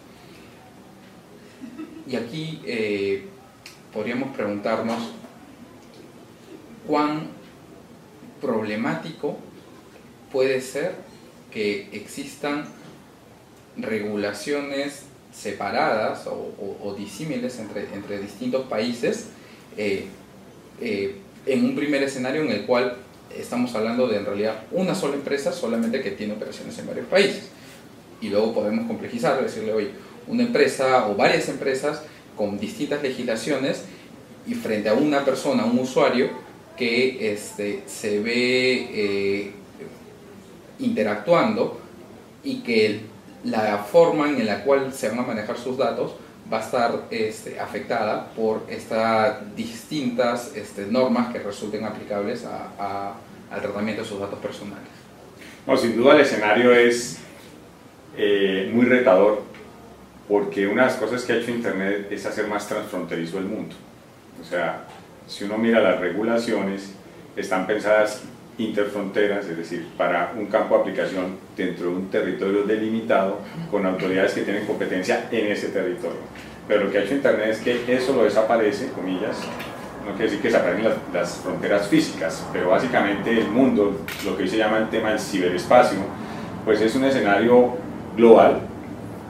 Y 2.08 2.16
aquí 2.16 2.62
eh, 2.66 3.26
podríamos 3.94 4.36
preguntarnos 4.36 4.98
cuán 6.88 7.28
problemático 8.42 9.38
puede 10.32 10.62
ser 10.62 10.96
que 11.52 11.90
existan 11.92 12.66
regulaciones 13.78 15.04
separadas 15.32 16.28
o, 16.28 16.96
disímiles 16.98 17.60
entre, 17.60 17.94
entre, 17.94 18.20
distintos 18.20 18.66
países 18.68 19.28
eh, 19.78 20.08
eh, 20.82 21.16
en 21.46 21.66
un 21.66 21.76
primer 21.76 22.04
escenario 22.04 22.42
en 22.42 22.52
el 22.52 22.66
cual 22.66 22.98
estamos 23.36 23.74
hablando 23.76 24.08
de 24.08 24.18
en 24.18 24.26
realidad 24.26 24.64
una 24.72 24.96
sola 24.96 25.16
empresa 25.16 25.52
solamente 25.52 26.02
que 26.02 26.12
tiene 26.12 26.34
operaciones 26.34 26.78
en 26.80 26.88
varios 26.88 27.08
países. 27.08 27.50
Y 28.22 28.30
luego 28.30 28.54
podemos 28.54 28.86
complejizarlo, 28.88 29.44
decirle, 29.44 29.74
oye, 29.74 29.90
una 30.28 30.44
empresa 30.44 31.08
o 31.08 31.16
varias 31.16 31.48
empresas 31.50 32.02
con 32.36 32.60
distintas 32.60 33.02
legislaciones 33.02 33.84
y 34.48 34.54
frente 34.56 34.90
a 34.90 34.94
una 34.94 35.24
persona, 35.24 35.66
un 35.66 35.80
usuario, 35.80 36.30
que 36.78 37.34
este, 37.34 37.84
se 37.86 38.20
ve 38.22 38.90
eh, 38.94 39.52
interactuando 40.80 41.82
y 42.44 42.62
que 42.62 43.02
la 43.44 43.80
forma 43.80 44.30
en 44.30 44.46
la 44.46 44.64
cual 44.64 44.94
se 44.94 45.10
van 45.10 45.20
a 45.20 45.24
manejar 45.24 45.58
sus 45.58 45.78
datos 45.78 46.14
va 46.52 46.58
a 46.58 46.62
estar 46.62 47.04
este, 47.12 47.60
afectada 47.60 48.28
por 48.36 48.64
estas 48.70 49.56
distintas 49.56 50.56
este, 50.56 50.86
normas 50.86 51.32
que 51.32 51.40
resulten 51.40 51.86
aplicables 51.86 52.46
al 52.46 53.62
tratamiento 53.62 54.02
de 54.02 54.08
sus 54.08 54.20
datos 54.20 54.40
personales. 54.40 54.90
No, 55.68 55.78
sin 55.78 55.96
duda 55.96 56.16
el 56.16 56.22
escenario 56.22 56.74
es 56.74 57.20
eh, 58.18 58.72
muy 58.74 58.86
retador 58.86 59.44
porque 60.28 60.68
una 60.68 60.84
de 60.84 60.90
las 60.90 60.98
cosas 60.98 61.24
que 61.24 61.34
ha 61.34 61.36
hecho 61.38 61.52
Internet 61.52 62.08
es 62.12 62.26
hacer 62.26 62.48
más 62.48 62.68
transfronterizo 62.68 63.40
el 63.40 63.46
mundo. 63.46 63.76
O 64.42 64.44
sea, 64.44 64.86
si 65.28 65.44
uno 65.44 65.58
mira 65.58 65.80
las 65.80 66.00
regulaciones, 66.00 66.94
están 67.36 67.68
pensadas 67.68 68.24
interfronteras, 68.60 69.46
es 69.48 69.58
decir, 69.58 69.88
para 69.98 70.34
un 70.38 70.48
campo 70.48 70.76
de 70.76 70.82
aplicación 70.82 71.38
dentro 71.56 71.90
de 71.90 71.96
un 71.96 72.10
territorio 72.10 72.64
delimitado 72.64 73.40
con 73.72 73.86
autoridades 73.86 74.34
que 74.34 74.42
tienen 74.42 74.66
competencia 74.66 75.28
en 75.32 75.48
ese 75.48 75.70
territorio. 75.70 76.20
Pero 76.68 76.84
lo 76.84 76.92
que 76.92 77.00
ha 77.00 77.04
hecho 77.04 77.16
Internet 77.16 77.50
es 77.50 77.60
que 77.60 77.96
eso 77.96 78.14
lo 78.14 78.24
desaparece, 78.24 78.90
comillas, 78.92 79.38
no 80.06 80.12
quiere 80.12 80.26
decir 80.26 80.42
que 80.42 80.48
desaparecen 80.50 80.92
las, 81.14 81.36
fronteras 81.38 81.88
físicas, 81.88 82.46
pero 82.52 82.70
básicamente 82.70 83.32
el 83.32 83.48
mundo, 83.48 84.02
lo 84.26 84.36
que 84.36 84.44
hoy 84.44 84.50
se 84.50 84.58
llama 84.58 84.78
el 84.78 84.90
tema 84.90 85.10
del 85.10 85.20
ciberespacio, 85.20 86.00
pues 86.66 86.82
es 86.82 86.96
un 86.96 87.06
escenario 87.06 87.76
global, 88.16 88.62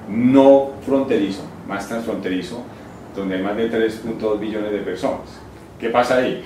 no 0.09 0.71
fronterizo, 0.85 1.43
más 1.67 1.87
transfronterizo, 1.87 2.63
donde 3.15 3.35
hay 3.35 3.43
más 3.43 3.57
de 3.57 3.69
3.2 3.69 4.39
billones 4.39 4.71
de 4.71 4.79
personas. 4.79 5.39
¿Qué 5.79 5.89
pasa 5.89 6.17
ahí? 6.17 6.43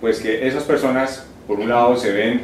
Pues 0.00 0.20
que 0.20 0.46
esas 0.46 0.64
personas 0.64 1.27
por 1.48 1.58
un 1.58 1.68
lado 1.68 1.96
se 1.96 2.12
ven 2.12 2.42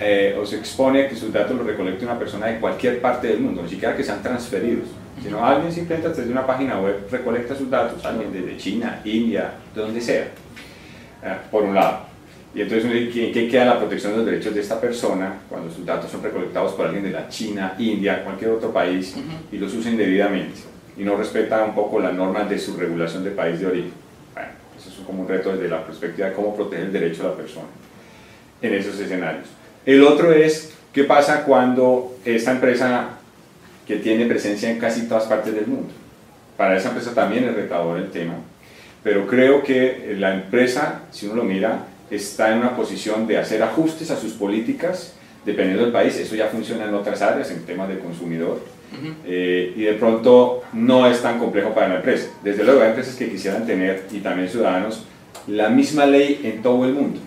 eh, 0.00 0.36
o 0.38 0.44
se 0.44 0.56
expone 0.56 1.06
que 1.08 1.14
sus 1.14 1.32
datos 1.32 1.56
los 1.56 1.64
recolecte 1.64 2.04
una 2.04 2.18
persona 2.18 2.46
de 2.46 2.58
cualquier 2.58 3.00
parte 3.00 3.28
del 3.28 3.38
mundo, 3.38 3.62
ni 3.62 3.68
siquiera 3.68 3.96
que 3.96 4.02
sean 4.02 4.22
transferidos, 4.22 4.88
sino 5.22 5.44
alguien 5.44 5.72
simplemente 5.72 6.08
desde 6.08 6.32
una 6.32 6.44
página 6.44 6.80
web 6.80 7.06
recolecta 7.10 7.54
sus 7.54 7.70
datos, 7.70 8.04
alguien 8.04 8.32
desde 8.32 8.56
China, 8.56 9.00
India, 9.04 9.52
de 9.72 9.80
donde 9.80 10.00
sea, 10.00 10.24
eh, 10.24 11.36
por 11.50 11.62
un 11.62 11.76
lado. 11.76 12.10
Y 12.52 12.62
entonces, 12.62 12.90
¿en 12.92 13.32
qué 13.32 13.48
queda 13.48 13.66
la 13.66 13.78
protección 13.78 14.12
de 14.12 14.18
los 14.18 14.26
derechos 14.26 14.52
de 14.52 14.60
esta 14.60 14.80
persona 14.80 15.34
cuando 15.48 15.72
sus 15.72 15.86
datos 15.86 16.10
son 16.10 16.20
recolectados 16.20 16.72
por 16.72 16.86
alguien 16.86 17.04
de 17.04 17.12
la 17.12 17.28
China, 17.28 17.74
India, 17.78 18.24
cualquier 18.24 18.50
otro 18.50 18.72
país 18.72 19.14
y 19.52 19.58
los 19.58 19.72
usen 19.74 19.96
debidamente 19.96 20.58
y 20.96 21.04
no 21.04 21.14
respeta 21.14 21.62
un 21.62 21.74
poco 21.76 22.00
las 22.00 22.12
normas 22.12 22.50
de 22.50 22.58
su 22.58 22.76
regulación 22.76 23.22
de 23.22 23.30
país 23.30 23.60
de 23.60 23.66
origen? 23.66 23.92
Bueno, 24.34 24.48
eso 24.76 24.88
es 24.88 25.06
como 25.06 25.22
un 25.22 25.28
reto 25.28 25.52
desde 25.52 25.68
la 25.68 25.86
perspectiva 25.86 26.28
de 26.28 26.34
cómo 26.34 26.56
proteger 26.56 26.86
el 26.86 26.92
derecho 26.92 27.22
de 27.22 27.28
la 27.28 27.36
persona 27.36 27.66
en 28.62 28.74
esos 28.74 28.98
escenarios. 28.98 29.46
El 29.86 30.02
otro 30.02 30.32
es, 30.32 30.72
¿qué 30.92 31.04
pasa 31.04 31.44
cuando 31.44 32.16
esta 32.24 32.52
empresa 32.52 33.18
que 33.86 33.96
tiene 33.96 34.26
presencia 34.26 34.70
en 34.70 34.78
casi 34.78 35.08
todas 35.08 35.24
partes 35.24 35.54
del 35.54 35.66
mundo? 35.66 35.90
Para 36.56 36.76
esa 36.76 36.88
empresa 36.88 37.14
también 37.14 37.44
es 37.44 37.54
retador 37.54 37.98
el 37.98 38.10
tema, 38.10 38.34
pero 39.02 39.26
creo 39.26 39.62
que 39.62 40.14
la 40.18 40.34
empresa, 40.34 41.02
si 41.10 41.26
uno 41.26 41.36
lo 41.36 41.44
mira, 41.44 41.86
está 42.10 42.52
en 42.52 42.58
una 42.58 42.76
posición 42.76 43.26
de 43.26 43.38
hacer 43.38 43.62
ajustes 43.62 44.10
a 44.10 44.16
sus 44.16 44.32
políticas 44.32 45.14
dependiendo 45.44 45.84
del 45.84 45.92
país. 45.92 46.16
Eso 46.16 46.34
ya 46.34 46.48
funciona 46.48 46.84
en 46.84 46.94
otras 46.94 47.22
áreas, 47.22 47.50
en 47.50 47.64
temas 47.64 47.88
de 47.88 47.98
consumidor. 47.98 48.60
Eh, 49.24 49.72
y 49.76 49.82
de 49.82 49.92
pronto 49.94 50.64
no 50.72 51.06
es 51.06 51.22
tan 51.22 51.38
complejo 51.38 51.72
para 51.72 51.88
la 51.88 51.96
empresa. 51.96 52.28
Desde 52.42 52.64
luego 52.64 52.82
hay 52.82 52.88
empresas 52.88 53.14
que 53.14 53.30
quisieran 53.30 53.64
tener, 53.64 54.06
y 54.10 54.18
también 54.18 54.48
ciudadanos, 54.48 55.04
la 55.46 55.68
misma 55.68 56.06
ley 56.06 56.40
en 56.44 56.60
todo 56.60 56.84
el 56.84 56.92
mundo. 56.92 57.20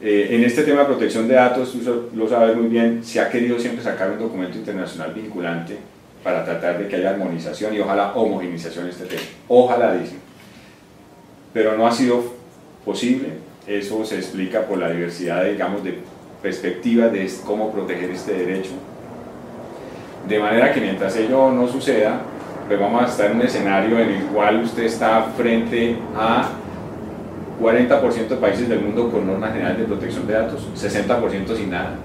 Eh, 0.00 0.28
en 0.30 0.44
este 0.44 0.62
tema 0.62 0.80
de 0.80 0.86
protección 0.86 1.26
de 1.26 1.34
datos, 1.34 1.72
tú 1.72 2.10
lo 2.14 2.28
sabes 2.28 2.56
muy 2.56 2.68
bien, 2.68 3.02
se 3.02 3.20
ha 3.20 3.28
querido 3.28 3.58
siempre 3.58 3.82
sacar 3.82 4.12
un 4.12 4.18
documento 4.18 4.56
internacional 4.56 5.12
vinculante 5.12 5.76
para 6.22 6.44
tratar 6.44 6.78
de 6.78 6.86
que 6.86 6.96
haya 6.96 7.10
armonización 7.10 7.74
y 7.74 7.80
ojalá 7.80 8.12
homogenización 8.14 8.84
en 8.84 8.90
este 8.90 9.06
tema. 9.06 9.22
Ojalá, 9.48 9.94
dicen. 9.94 10.18
Pero 11.52 11.76
no 11.76 11.86
ha 11.86 11.92
sido 11.92 12.22
posible. 12.84 13.28
Eso 13.66 14.04
se 14.04 14.16
explica 14.16 14.62
por 14.62 14.78
la 14.78 14.90
diversidad, 14.90 15.44
digamos, 15.44 15.82
de 15.82 15.98
perspectivas 16.42 17.12
de 17.12 17.28
cómo 17.44 17.72
proteger 17.72 18.10
este 18.10 18.32
derecho. 18.32 18.70
De 20.28 20.38
manera 20.38 20.72
que 20.72 20.80
mientras 20.80 21.16
ello 21.16 21.50
no 21.50 21.66
suceda, 21.66 22.20
pues 22.66 22.78
vamos 22.78 23.02
a 23.02 23.06
estar 23.06 23.30
en 23.30 23.36
un 23.36 23.42
escenario 23.42 23.98
en 23.98 24.10
el 24.10 24.22
cual 24.26 24.62
usted 24.62 24.84
está 24.84 25.22
frente 25.36 25.96
a 26.16 26.50
40% 27.60 28.28
de 28.28 28.36
países 28.36 28.68
del 28.68 28.80
mundo 28.80 29.10
con 29.10 29.26
normas 29.26 29.52
generales 29.52 29.80
de 29.80 29.84
protección 29.84 30.26
de 30.26 30.34
datos, 30.34 30.68
60% 30.76 31.56
sin 31.56 31.70
nada, 31.70 31.96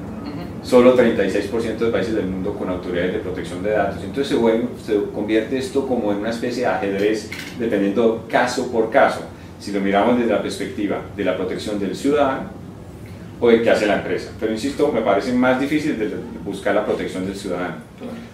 solo 0.64 0.98
36% 0.98 1.78
de 1.78 1.92
países 1.92 2.16
del 2.16 2.26
mundo 2.26 2.54
con 2.54 2.70
autoridades 2.70 3.14
de 3.14 3.20
protección 3.20 3.62
de 3.62 3.72
datos. 3.72 4.04
Entonces 4.04 4.38
se, 4.38 4.94
se 4.94 5.04
convierte 5.12 5.58
esto 5.58 5.88
como 5.88 6.12
en 6.12 6.20
una 6.20 6.30
especie 6.30 6.64
de 6.64 6.68
ajedrez 6.68 7.30
dependiendo 7.60 8.26
caso 8.30 8.72
por 8.72 8.90
caso, 8.90 9.22
si 9.60 9.72
lo 9.72 9.80
miramos 9.80 10.18
desde 10.18 10.32
la 10.32 10.42
perspectiva 10.42 11.02
de 11.16 11.24
la 11.24 11.38
protección 11.38 11.80
del 11.80 11.96
ciudadano 11.96 12.64
o 13.40 13.50
de 13.50 13.62
qué 13.62 13.70
hace 13.70 13.86
la 13.86 13.98
empresa. 13.98 14.32
Pero 14.40 14.52
insisto, 14.52 14.92
me 14.92 15.02
parece 15.02 15.34
más 15.34 15.60
difícil 15.60 16.00
de 16.00 16.10
buscar 16.44 16.74
la 16.74 16.86
protección 16.86 17.26
del 17.26 17.36
ciudadano. 17.36 17.76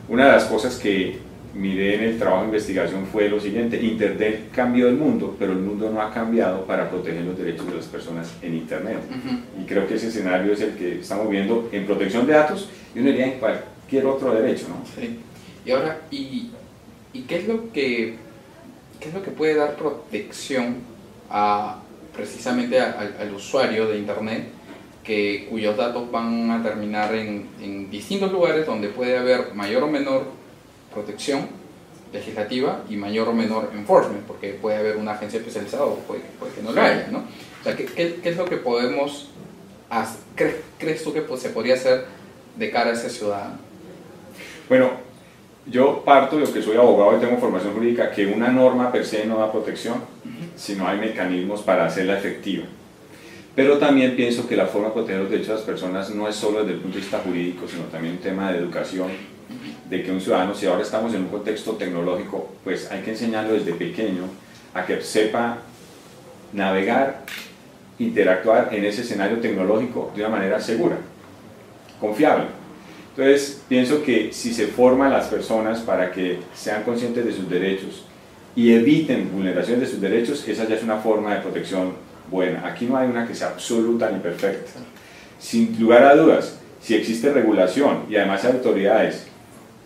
Una 0.07 0.25
de 0.25 0.31
las 0.33 0.45
cosas 0.45 0.75
que 0.77 1.19
miré 1.53 1.95
en 1.95 2.03
el 2.03 2.19
trabajo 2.19 2.41
de 2.41 2.47
investigación 2.47 3.05
fue 3.07 3.29
lo 3.29 3.39
siguiente, 3.39 3.81
Internet 3.81 4.49
cambió 4.53 4.87
el 4.87 4.95
mundo, 4.95 5.35
pero 5.39 5.53
el 5.53 5.59
mundo 5.59 5.89
no 5.89 6.01
ha 6.01 6.11
cambiado 6.13 6.65
para 6.65 6.89
proteger 6.89 7.23
los 7.23 7.37
derechos 7.37 7.65
de 7.67 7.75
las 7.75 7.85
personas 7.85 8.33
en 8.41 8.55
Internet. 8.55 8.99
Y 9.59 9.65
creo 9.65 9.87
que 9.87 9.95
ese 9.95 10.07
escenario 10.07 10.53
es 10.53 10.61
el 10.61 10.75
que 10.75 10.99
estamos 10.99 11.29
viendo 11.29 11.69
en 11.71 11.85
protección 11.85 12.27
de 12.27 12.33
datos 12.33 12.69
y 12.93 12.99
uno 12.99 13.09
diría 13.09 13.33
en 13.33 13.39
cualquier 13.39 14.05
otro 14.05 14.33
derecho. 14.33 14.67
¿no? 14.69 14.83
Sí. 14.95 15.19
Y 15.65 15.71
ahora, 15.71 16.01
¿y, 16.11 16.51
y 17.13 17.21
qué, 17.21 17.37
es 17.37 17.47
lo 17.47 17.71
que, 17.71 18.15
qué 18.99 19.09
es 19.09 19.13
lo 19.13 19.23
que 19.23 19.31
puede 19.31 19.55
dar 19.55 19.75
protección 19.75 20.77
a, 21.29 21.81
precisamente 22.15 22.79
al 22.79 23.33
usuario 23.35 23.87
de 23.87 23.97
Internet? 23.97 24.47
Que, 25.03 25.47
cuyos 25.49 25.75
datos 25.75 26.11
van 26.11 26.51
a 26.51 26.61
terminar 26.61 27.15
en, 27.15 27.47
en 27.59 27.89
distintos 27.89 28.31
lugares 28.31 28.67
donde 28.67 28.89
puede 28.89 29.17
haber 29.17 29.55
mayor 29.55 29.83
o 29.83 29.87
menor 29.87 30.38
protección 30.93 31.47
legislativa 32.11 32.83
y 32.89 32.95
mayor 32.95 33.29
o 33.29 33.33
menor 33.33 33.71
enforcement, 33.73 34.25
porque 34.25 34.53
puede 34.53 34.77
haber 34.77 34.97
una 34.97 35.11
agencia 35.11 35.39
especializada 35.39 35.85
o 35.85 35.95
puede, 35.99 36.21
que 36.55 36.61
no 36.61 36.71
lo 36.71 36.81
haya, 36.81 37.07
¿no? 37.11 37.19
O 37.19 37.63
sea, 37.63 37.75
¿qué, 37.75 37.85
qué, 37.85 38.19
es 38.23 38.37
lo 38.37 38.45
que 38.45 38.57
podemos 38.57 39.29
hacer? 39.89 40.61
¿Crees, 40.77 41.03
tú 41.03 41.13
que 41.13 41.23
se 41.37 41.49
podría 41.49 41.75
hacer 41.75 42.05
de 42.55 42.71
cara 42.71 42.91
a 42.91 42.93
ese 42.93 43.09
ciudadano? 43.09 43.57
Bueno, 44.67 44.91
yo 45.65 46.03
parto 46.03 46.37
de 46.37 46.45
lo 46.45 46.53
que 46.53 46.61
soy 46.61 46.77
abogado 46.77 47.17
y 47.17 47.19
tengo 47.19 47.37
formación 47.37 47.73
jurídica, 47.73 48.11
que 48.11 48.25
una 48.25 48.49
norma 48.49 48.91
per 48.91 49.05
se 49.05 49.25
no 49.25 49.37
da 49.39 49.51
protección, 49.51 50.01
sino 50.55 50.87
hay 50.87 50.99
mecanismos 50.99 51.61
para 51.61 51.85
hacerla 51.85 52.17
efectiva. 52.17 52.65
Pero 53.55 53.77
también 53.77 54.15
pienso 54.15 54.47
que 54.47 54.55
la 54.55 54.67
forma 54.67 54.87
de 54.87 54.93
proteger 54.93 55.21
los 55.21 55.29
derechos 55.29 55.49
de 55.49 55.55
las 55.55 55.63
personas 55.63 56.09
no 56.11 56.27
es 56.27 56.35
solo 56.35 56.59
desde 56.59 56.73
el 56.75 56.79
punto 56.79 56.95
de 56.95 57.01
vista 57.01 57.19
jurídico, 57.19 57.67
sino 57.67 57.83
también 57.83 58.15
un 58.15 58.21
tema 58.21 58.51
de 58.51 58.59
educación, 58.59 59.09
de 59.89 60.03
que 60.03 60.11
un 60.11 60.21
ciudadano, 60.21 60.53
si 60.53 60.67
ahora 60.67 60.83
estamos 60.83 61.13
en 61.13 61.21
un 61.21 61.29
contexto 61.29 61.73
tecnológico, 61.73 62.49
pues 62.63 62.91
hay 62.91 63.01
que 63.01 63.11
enseñarlo 63.11 63.53
desde 63.53 63.73
pequeño 63.73 64.23
a 64.73 64.85
que 64.85 65.01
sepa 65.01 65.57
navegar, 66.53 67.23
interactuar 67.97 68.69
en 68.71 68.85
ese 68.85 69.01
escenario 69.01 69.39
tecnológico 69.39 70.11
de 70.15 70.21
una 70.21 70.29
manera 70.29 70.59
segura, 70.59 70.97
confiable. 71.99 72.45
Entonces, 73.09 73.61
pienso 73.67 74.03
que 74.03 74.31
si 74.31 74.53
se 74.53 74.67
forman 74.67 75.11
las 75.11 75.27
personas 75.27 75.79
para 75.79 76.11
que 76.11 76.39
sean 76.53 76.83
conscientes 76.83 77.25
de 77.25 77.33
sus 77.33 77.49
derechos 77.49 78.05
y 78.55 78.71
eviten 78.71 79.31
vulneración 79.33 79.79
de 79.79 79.87
sus 79.87 79.99
derechos, 79.99 80.47
esa 80.47 80.67
ya 80.67 80.75
es 80.75 80.83
una 80.83 80.97
forma 80.97 81.33
de 81.33 81.41
protección 81.41 81.93
buena. 82.29 82.65
Aquí 82.65 82.85
no 82.85 82.95
hay 82.95 83.09
una 83.09 83.27
que 83.27 83.35
sea 83.35 83.47
absoluta 83.47 84.09
ni 84.11 84.19
perfecta. 84.19 84.71
Sin 85.39 85.77
lugar 85.79 86.03
a 86.03 86.15
dudas, 86.15 86.59
si 86.79 86.95
existe 86.95 87.33
regulación 87.33 88.03
y 88.09 88.15
además 88.15 88.45
autoridades 88.45 89.28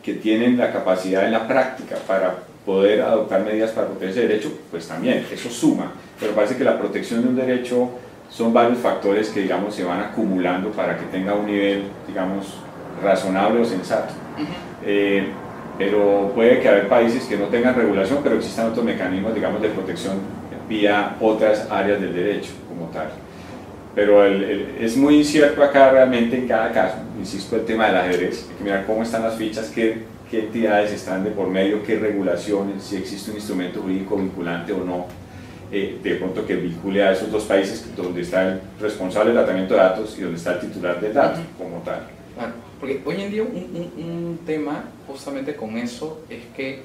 que 0.03 0.13
tienen 0.13 0.57
la 0.57 0.71
capacidad 0.71 1.25
en 1.25 1.31
la 1.31 1.47
práctica 1.47 1.95
para 2.05 2.35
poder 2.65 3.01
adoptar 3.01 3.43
medidas 3.43 3.71
para 3.71 3.87
proteger 3.87 4.09
ese 4.09 4.27
derecho, 4.27 4.51
pues 4.69 4.87
también, 4.87 5.25
eso 5.31 5.49
suma. 5.49 5.93
Pero 6.19 6.33
parece 6.33 6.55
que 6.55 6.63
la 6.63 6.77
protección 6.77 7.21
de 7.21 7.29
un 7.29 7.35
derecho 7.35 7.89
son 8.29 8.53
varios 8.53 8.79
factores 8.79 9.29
que, 9.29 9.41
digamos, 9.41 9.75
se 9.75 9.83
van 9.83 9.99
acumulando 9.99 10.71
para 10.71 10.97
que 10.97 11.05
tenga 11.05 11.33
un 11.33 11.45
nivel, 11.45 11.83
digamos, 12.07 12.55
razonable 13.01 13.61
o 13.61 13.65
sensato. 13.65 14.13
Eh, 14.85 15.27
pero 15.77 16.31
puede 16.35 16.59
que 16.59 16.69
haya 16.69 16.87
países 16.87 17.25
que 17.25 17.37
no 17.37 17.45
tengan 17.45 17.75
regulación, 17.75 18.19
pero 18.23 18.35
existan 18.35 18.67
otros 18.67 18.85
mecanismos, 18.85 19.33
digamos, 19.33 19.61
de 19.61 19.69
protección 19.69 20.17
vía 20.67 21.15
otras 21.19 21.69
áreas 21.69 21.99
del 21.99 22.13
derecho 22.13 22.51
como 22.67 22.89
tal. 22.91 23.09
Pero 23.95 24.25
es 24.25 24.97
muy 24.97 25.17
incierto 25.17 25.63
acá 25.63 25.91
realmente 25.91 26.35
en 26.35 26.47
cada 26.47 26.71
caso, 26.71 26.97
insisto, 27.19 27.55
el 27.55 27.65
tema 27.65 27.87
del 27.87 27.97
ajedrez, 27.97 28.47
hay 28.49 28.57
que 28.57 28.63
mirar 28.63 28.85
cómo 28.87 29.03
están 29.03 29.21
las 29.21 29.35
fichas, 29.35 29.69
qué, 29.69 29.99
qué 30.31 30.45
entidades 30.45 30.91
están 30.91 31.23
de 31.23 31.29
por 31.29 31.47
medio, 31.47 31.83
qué 31.83 31.99
regulaciones, 31.99 32.83
si 32.83 32.97
existe 32.97 33.29
un 33.29 33.37
instrumento 33.37 33.81
jurídico 33.81 34.17
vinculante 34.17 34.73
o 34.73 34.83
no, 34.83 35.05
eh, 35.71 35.99
de 36.01 36.15
pronto 36.15 36.45
que 36.45 36.55
vincule 36.55 37.03
a 37.03 37.11
esos 37.11 37.31
dos 37.31 37.43
países 37.43 37.95
donde 37.95 38.21
está 38.21 38.47
el 38.47 38.61
responsable 38.81 39.31
del 39.31 39.43
tratamiento 39.43 39.75
de 39.75 39.79
datos 39.79 40.15
y 40.17 40.21
donde 40.21 40.37
está 40.37 40.53
el 40.53 40.59
titular 40.61 40.99
del 40.99 41.13
dato 41.13 41.41
como 41.57 41.77
tal. 41.83 42.07
Claro, 42.35 42.53
porque 42.79 42.99
hoy 43.05 43.21
en 43.21 43.31
día 43.31 43.43
un, 43.43 43.91
un 43.97 44.39
tema 44.43 44.85
justamente 45.07 45.55
con 45.55 45.77
eso 45.77 46.21
es 46.29 46.41
que 46.55 46.81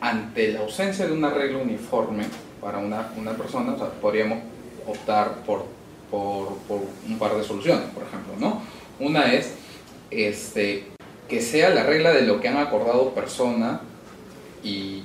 ante 0.00 0.52
la 0.52 0.60
ausencia 0.60 1.06
de 1.06 1.12
una 1.12 1.30
regla 1.30 1.58
uniforme, 1.58 2.24
para 2.60 2.78
una, 2.78 3.08
una 3.16 3.32
persona, 3.32 3.74
o 3.74 3.78
sea, 3.78 3.88
podríamos 4.00 4.38
optar 4.86 5.36
por, 5.46 5.66
por, 6.10 6.58
un 7.08 7.18
par 7.18 7.36
de 7.36 7.44
soluciones, 7.44 7.88
por 7.90 8.02
ejemplo, 8.04 8.34
¿no? 8.38 8.62
Una 8.98 9.32
es 9.32 9.54
este, 10.10 10.84
que 11.28 11.40
sea 11.40 11.70
la 11.70 11.82
regla 11.82 12.12
de 12.12 12.22
lo 12.22 12.40
que 12.40 12.48
han 12.48 12.56
acordado 12.56 13.14
persona 13.14 13.80
y 14.62 15.02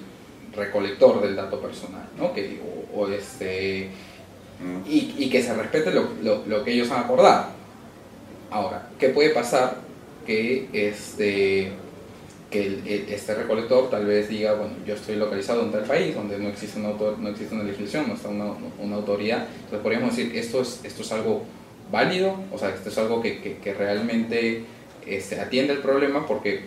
recolector 0.55 1.22
del 1.22 1.36
dato 1.36 1.60
personal, 1.60 2.08
¿no? 2.17 2.34
Que, 2.34 2.60
o, 2.93 3.08
este, 3.08 3.89
y, 4.88 5.29
que 5.29 5.41
se 5.41 5.53
respete 5.53 5.91
lo, 5.91 6.10
lo, 6.22 6.63
que 6.63 6.74
ellos 6.74 6.91
han 6.91 7.03
acordado. 7.03 7.48
Ahora, 8.50 8.89
¿qué 9.00 9.10
puede 9.10 9.29
pasar? 9.29 9.77
Que 10.25 10.67
este, 10.74 11.72
que 12.51 13.05
este 13.10 13.34
recolector 13.34 13.89
tal 13.89 14.05
vez 14.05 14.27
diga, 14.27 14.53
bueno, 14.53 14.74
yo 14.86 14.93
estoy 14.93 15.15
localizado 15.15 15.63
en 15.63 15.72
tal 15.72 15.84
país 15.84 16.13
donde 16.13 16.38
no 16.38 16.50
existe 16.50 16.77
una, 16.79 16.89
autor, 16.89 17.17
no 17.17 17.29
existe 17.29 17.55
una 17.55 17.63
legislación, 17.63 18.10
no 18.10 18.15
está 18.15 18.27
una, 18.27 18.51
una, 18.77 18.98
autoridad, 18.98 19.48
entonces 19.55 19.79
podríamos 19.79 20.15
decir, 20.15 20.36
esto 20.36 20.62
es, 20.62 20.81
esto 20.84 21.01
es 21.01 21.12
algo 21.13 21.43
válido, 21.89 22.36
o 22.52 22.58
sea, 22.58 22.69
esto 22.69 22.89
es 22.89 22.97
algo 22.97 23.21
que, 23.21 23.39
que, 23.39 23.73
realmente 23.73 24.65
este, 25.08 25.39
atiende 25.39 25.73
el 25.73 25.80
problema 25.80 26.28
porque 26.28 26.65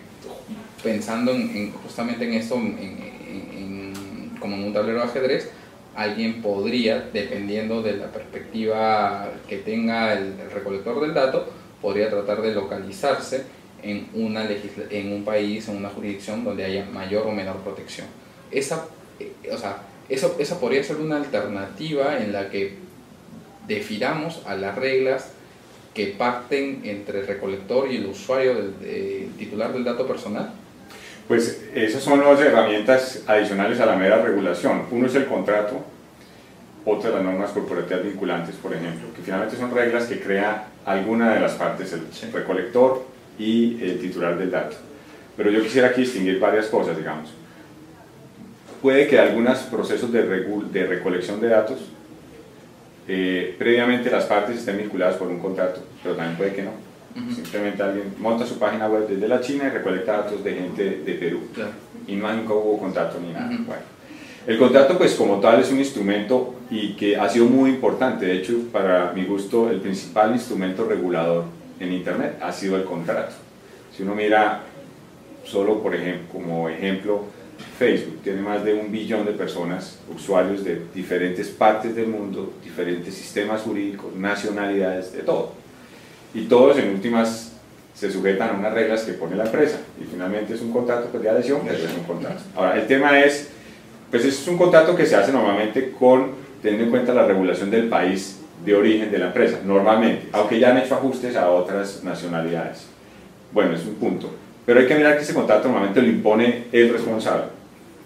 pensando 0.83 1.31
en, 1.31 1.71
justamente 1.71 2.25
en 2.25 2.33
esto, 2.33 2.55
en, 2.55 4.33
como 4.39 4.55
en 4.55 4.63
un 4.63 4.73
tablero 4.73 4.99
de 4.99 5.05
ajedrez, 5.05 5.51
alguien 5.95 6.41
podría, 6.41 7.09
dependiendo 7.13 7.83
de 7.83 7.97
la 7.97 8.11
perspectiva 8.11 9.31
que 9.47 9.57
tenga 9.59 10.13
el, 10.13 10.39
el 10.39 10.51
recolector 10.51 10.99
del 10.99 11.13
dato, 11.13 11.47
podría 11.79 12.09
tratar 12.09 12.41
de 12.41 12.55
localizarse 12.55 13.43
en, 13.85 14.09
una 14.13 14.47
en 14.89 15.13
un 15.13 15.23
país, 15.23 15.67
en 15.69 15.77
una 15.77 15.89
jurisdicción 15.89 16.43
donde 16.43 16.65
haya 16.65 16.85
mayor 16.85 17.27
o 17.27 17.31
menor 17.31 17.57
protección. 17.57 18.07
Esa, 18.51 18.85
eh, 19.19 19.31
o 19.51 19.57
sea, 19.57 19.83
eso, 20.09 20.35
esa 20.39 20.59
podría 20.59 20.83
ser 20.83 20.97
una 20.97 21.17
alternativa 21.17 22.17
en 22.17 22.33
la 22.33 22.49
que 22.49 22.75
defiramos 23.67 24.41
a 24.45 24.55
las 24.55 24.75
reglas 24.75 25.31
que 25.93 26.07
parten 26.07 26.81
entre 26.83 27.21
el 27.21 27.27
recolector 27.27 27.89
y 27.89 27.97
el 27.97 28.07
usuario 28.07 28.55
del 28.55 29.31
titular 29.37 29.71
del 29.71 29.85
dato 29.85 30.05
personal? 30.05 30.51
Pues 31.27 31.63
esas 31.73 32.03
son 32.03 32.23
las 32.23 32.39
herramientas 32.39 33.23
adicionales 33.25 33.79
a 33.79 33.85
la 33.85 33.95
mera 33.95 34.21
regulación. 34.21 34.83
Uno 34.91 35.07
es 35.07 35.15
el 35.15 35.25
contrato, 35.25 35.83
otra 36.85 37.11
las 37.11 37.23
normas 37.23 37.51
corporativas 37.51 38.03
vinculantes, 38.03 38.55
por 38.55 38.73
ejemplo, 38.73 39.07
que 39.15 39.21
finalmente 39.23 39.55
son 39.55 39.73
reglas 39.73 40.05
que 40.05 40.19
crea 40.19 40.67
alguna 40.85 41.33
de 41.33 41.39
las 41.39 41.53
partes, 41.53 41.93
el 41.93 42.31
recolector 42.31 43.14
y 43.37 43.77
el 43.81 43.99
titular 43.99 44.37
del 44.37 44.51
dato. 44.51 44.77
Pero 45.37 45.51
yo 45.51 45.61
quisiera 45.61 45.89
aquí 45.89 46.01
distinguir 46.01 46.39
varias 46.39 46.67
cosas, 46.67 46.97
digamos. 46.97 47.29
Puede 48.81 49.07
que 49.07 49.19
algunos 49.19 49.59
procesos 49.59 50.11
de, 50.11 50.23
de 50.23 50.87
recolección 50.87 51.41
de 51.41 51.49
datos, 51.49 51.79
eh, 53.07 53.55
previamente 53.57 54.09
las 54.09 54.25
partes 54.25 54.57
estén 54.57 54.77
vinculadas 54.77 55.15
por 55.15 55.27
un 55.27 55.39
contrato, 55.39 55.81
pero 56.01 56.15
también 56.15 56.37
puede 56.37 56.53
que 56.53 56.63
no. 56.63 56.71
Simplemente 57.33 57.81
alguien 57.81 58.13
monta 58.19 58.45
su 58.45 58.59
página 58.59 58.89
web 58.89 59.07
desde 59.07 59.27
la 59.27 59.39
China 59.39 59.67
y 59.67 59.69
recolecta 59.69 60.17
datos 60.17 60.43
de 60.43 60.53
gente 60.53 60.83
de 61.05 61.13
Perú. 61.13 61.39
Y 62.07 62.15
no 62.15 62.27
hay 62.27 62.37
nunca 62.37 62.53
hubo 62.53 62.77
contrato 62.77 63.19
ni 63.21 63.31
nada. 63.31 63.47
bueno. 63.47 63.95
El 64.45 64.59
contrato, 64.59 64.97
pues 64.97 65.15
como 65.15 65.39
tal, 65.39 65.59
es 65.61 65.71
un 65.71 65.79
instrumento 65.79 66.55
y 66.69 66.93
que 66.95 67.15
ha 67.17 67.27
sido 67.29 67.45
muy 67.45 67.71
importante. 67.71 68.25
De 68.25 68.35
hecho, 68.35 68.53
para 68.71 69.11
mi 69.13 69.23
gusto, 69.23 69.71
el 69.71 69.79
principal 69.79 70.33
instrumento 70.33 70.85
regulador 70.85 71.45
en 71.79 71.91
Internet 71.91 72.37
ha 72.41 72.51
sido 72.51 72.77
el 72.77 72.83
contrato. 72.83 73.33
Si 73.95 74.03
uno 74.03 74.15
mira 74.15 74.63
solo 75.43 75.81
por 75.81 75.95
ejemplo, 75.95 76.27
como 76.31 76.69
ejemplo, 76.69 77.23
Facebook 77.77 78.21
tiene 78.23 78.41
más 78.41 78.63
de 78.63 78.73
un 78.73 78.91
billón 78.91 79.25
de 79.25 79.31
personas, 79.31 79.99
usuarios 80.13 80.63
de 80.63 80.81
diferentes 80.93 81.47
partes 81.47 81.95
del 81.95 82.07
mundo, 82.07 82.53
diferentes 82.63 83.13
sistemas 83.13 83.61
jurídicos, 83.61 84.13
nacionalidades, 84.15 85.13
de 85.13 85.19
todo. 85.19 85.53
Y 86.33 86.45
todos 86.45 86.77
en 86.77 86.89
últimas 86.89 87.53
se 87.93 88.11
sujetan 88.11 88.49
a 88.49 88.59
unas 88.59 88.73
reglas 88.73 89.03
que 89.03 89.13
pone 89.13 89.35
la 89.35 89.45
empresa. 89.45 89.79
Y 90.01 90.03
finalmente 90.03 90.53
es 90.53 90.61
un 90.61 90.71
contrato 90.71 91.07
pues, 91.09 91.23
de 91.23 91.29
adhesión, 91.29 91.61
pero 91.63 91.77
es 91.77 91.93
un 91.97 92.03
contrato. 92.03 92.41
Ahora, 92.55 92.75
el 92.75 92.87
tema 92.87 93.19
es, 93.19 93.49
pues 94.11 94.25
es 94.25 94.45
un 94.47 94.57
contrato 94.57 94.95
que 94.95 95.05
se 95.05 95.15
hace 95.15 95.31
normalmente 95.31 95.91
con, 95.91 96.31
teniendo 96.61 96.85
en 96.85 96.91
cuenta 96.91 97.13
la 97.13 97.25
regulación 97.25 97.71
del 97.71 97.87
país 97.87 98.39
de 98.65 98.73
origen 98.73 99.11
de 99.11 99.19
la 99.19 99.27
empresa, 99.27 99.59
normalmente, 99.63 100.27
aunque 100.31 100.59
ya 100.59 100.71
han 100.71 100.79
hecho 100.79 100.95
ajustes 100.95 101.35
a 101.35 101.49
otras 101.51 102.03
nacionalidades. 102.03 102.87
Bueno, 103.53 103.75
es 103.75 103.85
un 103.85 103.95
punto. 103.95 104.31
Pero 104.65 104.79
hay 104.79 104.87
que 104.87 104.95
mirar 104.95 105.15
que 105.15 105.23
ese 105.23 105.35
contrato 105.35 105.67
normalmente 105.67 106.01
lo 106.01 106.07
impone 106.07 106.63
el 106.71 106.91
responsable. 106.91 107.45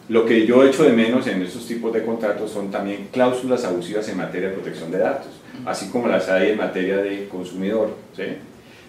Lo 0.09 0.25
que 0.25 0.45
yo 0.45 0.65
echo 0.65 0.83
de 0.83 0.91
menos 0.91 1.27
en 1.27 1.41
esos 1.41 1.65
tipos 1.65 1.93
de 1.93 2.03
contratos 2.03 2.51
son 2.51 2.69
también 2.69 3.07
cláusulas 3.11 3.63
abusivas 3.63 4.09
en 4.09 4.17
materia 4.17 4.49
de 4.49 4.55
protección 4.55 4.91
de 4.91 4.97
datos, 4.97 5.31
así 5.65 5.89
como 5.89 6.07
las 6.07 6.27
hay 6.27 6.49
en 6.49 6.57
materia 6.57 6.97
de 6.97 7.27
consumidor. 7.29 7.95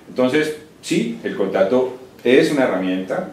Entonces, 0.09 0.57
sí, 0.83 1.21
el 1.23 1.37
contrato 1.37 1.97
es 2.25 2.51
una 2.51 2.65
herramienta, 2.65 3.29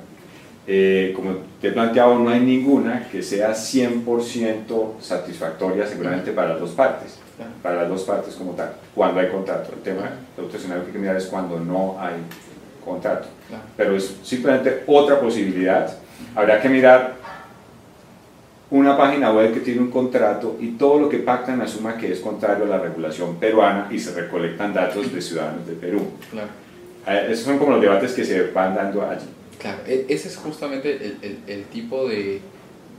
eh, 0.67 1.13
como 1.15 1.37
te 1.59 1.69
he 1.69 1.71
planteado, 1.71 2.19
no 2.19 2.29
hay 2.29 2.41
ninguna 2.41 3.07
que 3.09 3.23
sea 3.23 3.53
100% 3.53 4.99
satisfactoria 4.99 5.87
seguramente 5.87 6.31
para 6.31 6.49
las 6.49 6.59
dos 6.59 6.71
partes 6.71 7.17
para 7.61 7.75
las 7.75 7.89
dos 7.89 8.03
partes 8.03 8.35
como 8.35 8.53
tal, 8.53 8.73
cuando 8.95 9.19
hay 9.19 9.29
contrato. 9.29 9.71
El 9.73 9.81
tema, 9.81 10.11
escenario 10.53 10.83
que 10.83 10.87
hay 10.87 10.93
que 10.93 10.99
mirar 10.99 11.15
es 11.17 11.25
cuando 11.25 11.59
no 11.59 11.97
hay 11.99 12.15
contrato. 12.83 13.27
Pero 13.75 13.95
es 13.95 14.17
simplemente 14.23 14.83
otra 14.87 15.19
posibilidad. 15.19 15.97
Habrá 16.35 16.61
que 16.61 16.69
mirar 16.69 17.15
una 18.69 18.97
página 18.97 19.31
web 19.31 19.53
que 19.53 19.61
tiene 19.61 19.79
un 19.79 19.91
contrato 19.91 20.57
y 20.59 20.71
todo 20.71 20.99
lo 20.99 21.09
que 21.09 21.19
pactan 21.19 21.61
asuma 21.61 21.97
que 21.97 22.11
es 22.11 22.19
contrario 22.19 22.65
a 22.65 22.67
la 22.67 22.79
regulación 22.79 23.37
peruana 23.37 23.87
y 23.89 23.99
se 23.99 24.11
recolectan 24.13 24.73
datos 24.73 25.13
de 25.13 25.21
ciudadanos 25.21 25.65
de 25.65 25.73
Perú. 25.73 26.07
Claro. 26.31 26.49
Eh, 27.07 27.27
esos 27.29 27.45
son 27.45 27.57
como 27.57 27.71
los 27.71 27.81
debates 27.81 28.13
que 28.13 28.25
se 28.25 28.51
van 28.51 28.75
dando 28.75 29.07
allí. 29.09 29.27
Claro, 29.59 29.79
e-, 29.87 30.05
ese 30.09 30.27
es 30.27 30.35
justamente 30.35 30.93
el, 30.95 31.17
el, 31.21 31.37
el 31.47 31.63
tipo 31.65 32.07
de, 32.07 32.41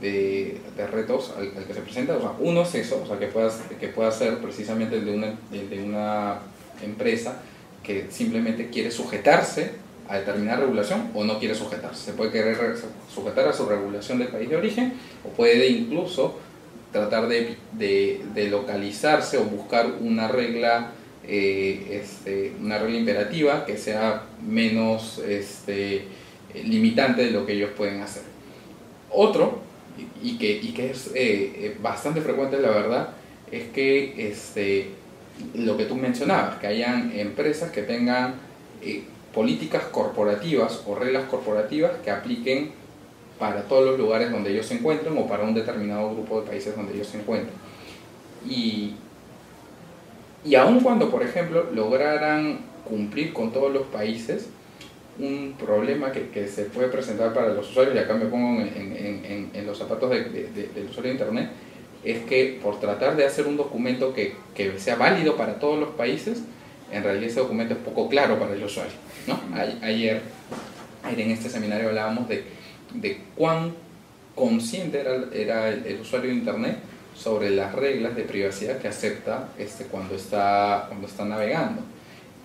de, 0.01 0.59
retos 0.91 1.33
al, 1.37 1.51
que 1.65 1.73
se 1.73 1.81
presenta. 1.81 2.17
Uno 2.39 2.61
es 2.61 2.75
eso, 2.75 3.01
o 3.03 3.07
sea, 3.07 3.19
que 3.19 3.27
puedas, 3.27 3.61
que 3.79 3.87
pueda 3.89 4.11
ser 4.11 4.37
precisamente 4.39 4.99
de 4.99 5.11
una, 5.11 5.35
de 5.51 5.83
una 5.83 6.39
empresa 6.83 7.41
que 7.83 8.07
simplemente 8.09 8.69
quiere 8.69 8.91
sujetarse 8.91 9.71
a 10.07 10.17
determinada 10.17 10.61
regulación 10.61 11.11
o 11.13 11.23
no 11.23 11.39
quiere 11.39 11.53
sujetarse. 11.53 12.05
Se 12.05 12.13
puede 12.13 12.31
querer 12.31 12.57
sujetar 13.13 13.47
a 13.47 13.53
su 13.53 13.65
regulación 13.67 14.19
del 14.19 14.29
país 14.29 14.49
de 14.49 14.55
origen 14.55 14.93
o 15.23 15.29
puede 15.29 15.67
incluso 15.67 16.39
tratar 16.91 17.27
de, 17.27 17.57
de, 17.73 18.49
localizarse 18.49 19.37
o 19.37 19.43
buscar 19.43 19.85
una 19.99 20.27
regla, 20.27 20.91
eh, 21.27 22.01
este, 22.03 22.53
una 22.59 22.79
regla 22.79 22.97
imperativa 22.97 23.65
que 23.65 23.77
sea 23.77 24.23
menos 24.43 25.19
este, 25.19 26.05
limitante 26.63 27.25
de 27.25 27.31
lo 27.31 27.45
que 27.45 27.53
ellos 27.53 27.69
pueden 27.77 28.01
hacer. 28.01 28.23
Otro, 29.11 29.59
y 30.21 30.37
que, 30.37 30.51
y 30.51 30.73
que 30.73 30.91
es 30.91 31.11
eh, 31.15 31.77
bastante 31.81 32.21
frecuente 32.21 32.59
la 32.59 32.69
verdad, 32.69 33.09
es 33.51 33.69
que 33.69 34.29
este, 34.29 34.89
lo 35.53 35.77
que 35.77 35.85
tú 35.85 35.95
mencionabas, 35.95 36.59
que 36.59 36.67
hayan 36.67 37.11
empresas 37.17 37.71
que 37.71 37.83
tengan 37.83 38.35
eh, 38.81 39.03
políticas 39.33 39.83
corporativas 39.85 40.83
o 40.85 40.95
reglas 40.95 41.25
corporativas 41.25 41.91
que 42.03 42.11
apliquen 42.11 42.71
para 43.37 43.63
todos 43.63 43.85
los 43.85 43.99
lugares 43.99 44.31
donde 44.31 44.51
ellos 44.51 44.65
se 44.65 44.75
encuentren 44.75 45.17
o 45.17 45.27
para 45.27 45.43
un 45.43 45.53
determinado 45.53 46.13
grupo 46.13 46.41
de 46.41 46.47
países 46.47 46.75
donde 46.75 46.93
ellos 46.93 47.07
se 47.07 47.19
encuentren. 47.19 47.55
Y, 48.47 48.95
y 50.43 50.55
aun 50.55 50.81
cuando, 50.81 51.09
por 51.09 51.23
ejemplo, 51.23 51.69
lograran 51.73 52.59
cumplir 52.83 53.33
con 53.33 53.51
todos 53.51 53.71
los 53.71 53.83
países, 53.87 54.49
un 55.19 55.55
problema 55.59 56.11
que, 56.11 56.29
que 56.29 56.47
se 56.47 56.65
puede 56.65 56.87
presentar 56.87 57.33
para 57.33 57.49
los 57.49 57.69
usuarios, 57.69 57.95
y 57.95 57.99
acá 57.99 58.13
me 58.15 58.25
pongo 58.25 58.61
en, 58.61 59.21
en, 59.25 59.51
en 59.53 59.65
los 59.65 59.77
zapatos 59.77 60.09
de, 60.09 60.23
del 60.23 60.85
usuario 60.89 61.11
de 61.11 61.17
Internet, 61.17 61.49
es 62.03 62.19
que 62.23 62.59
por 62.61 62.79
tratar 62.79 63.15
de 63.15 63.25
hacer 63.25 63.47
un 63.47 63.57
documento 63.57 64.13
que, 64.13 64.35
que, 64.55 64.79
sea 64.79 64.95
válido 64.95 65.35
para 65.35 65.59
todos 65.59 65.79
los 65.79 65.89
países, 65.89 66.43
en 66.91 67.03
realidad 67.03 67.29
ese 67.29 67.39
documento 67.39 67.73
es 67.73 67.79
poco 67.79 68.07
claro 68.09 68.39
para 68.39 68.53
el 68.53 68.63
usuario. 68.63 68.93
¿no? 69.27 69.39
Ayer, 69.55 70.21
ayer 71.03 71.19
en 71.19 71.31
este 71.31 71.49
seminario 71.49 71.89
hablábamos 71.89 72.27
de, 72.27 72.43
de 72.93 73.21
cuán 73.35 73.73
consciente 74.33 75.01
era, 75.01 75.25
era 75.33 75.69
el, 75.69 75.99
usuario 76.01 76.29
de 76.29 76.37
Internet 76.37 76.77
sobre 77.15 77.49
las 77.49 77.75
reglas 77.75 78.15
de 78.15 78.23
privacidad 78.23 78.77
que 78.77 78.87
acepta 78.87 79.49
este, 79.57 79.85
cuando, 79.85 80.15
está, 80.15 80.85
cuando 80.87 81.07
está 81.07 81.25
navegando. 81.25 81.81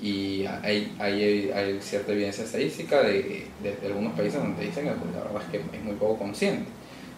Y 0.01 0.45
hay, 0.47 0.95
hay, 0.99 1.51
hay 1.55 1.79
cierta 1.81 2.13
evidencia 2.13 2.45
estadística 2.45 3.03
de, 3.03 3.47
de, 3.63 3.87
algunos 3.87 4.13
países 4.15 4.41
donde 4.41 4.67
dicen 4.67 4.85
que 4.85 4.91
la 4.91 5.25
verdad 5.25 5.43
es 5.43 5.51
que 5.51 5.77
es 5.77 5.85
muy 5.85 5.95
poco 5.95 6.19
consciente. 6.19 6.65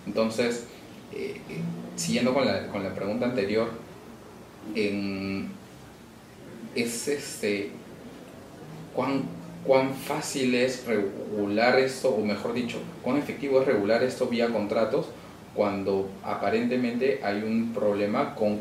Entonces, 0.06 0.64
eh, 1.12 1.40
siguiendo 1.96 2.32
con 2.34 2.46
la, 2.46 2.68
con 2.68 2.84
la, 2.84 2.94
pregunta 2.94 3.26
anterior, 3.26 3.70
en, 4.74 5.48
es 6.74 7.08
este, 7.08 7.70
¿cuán, 8.94 9.24
cuán 9.64 9.94
fácil 9.94 10.54
es 10.54 10.84
regular 10.86 11.78
esto, 11.78 12.10
o 12.10 12.24
mejor 12.24 12.52
dicho, 12.52 12.78
cuán 13.02 13.16
efectivo 13.16 13.60
es 13.60 13.66
regular 13.66 14.02
esto 14.02 14.26
vía 14.26 14.48
contratos 14.48 15.06
cuando 15.54 16.08
aparentemente 16.22 17.20
hay 17.24 17.42
un 17.42 17.72
problema 17.72 18.34
con 18.34 18.60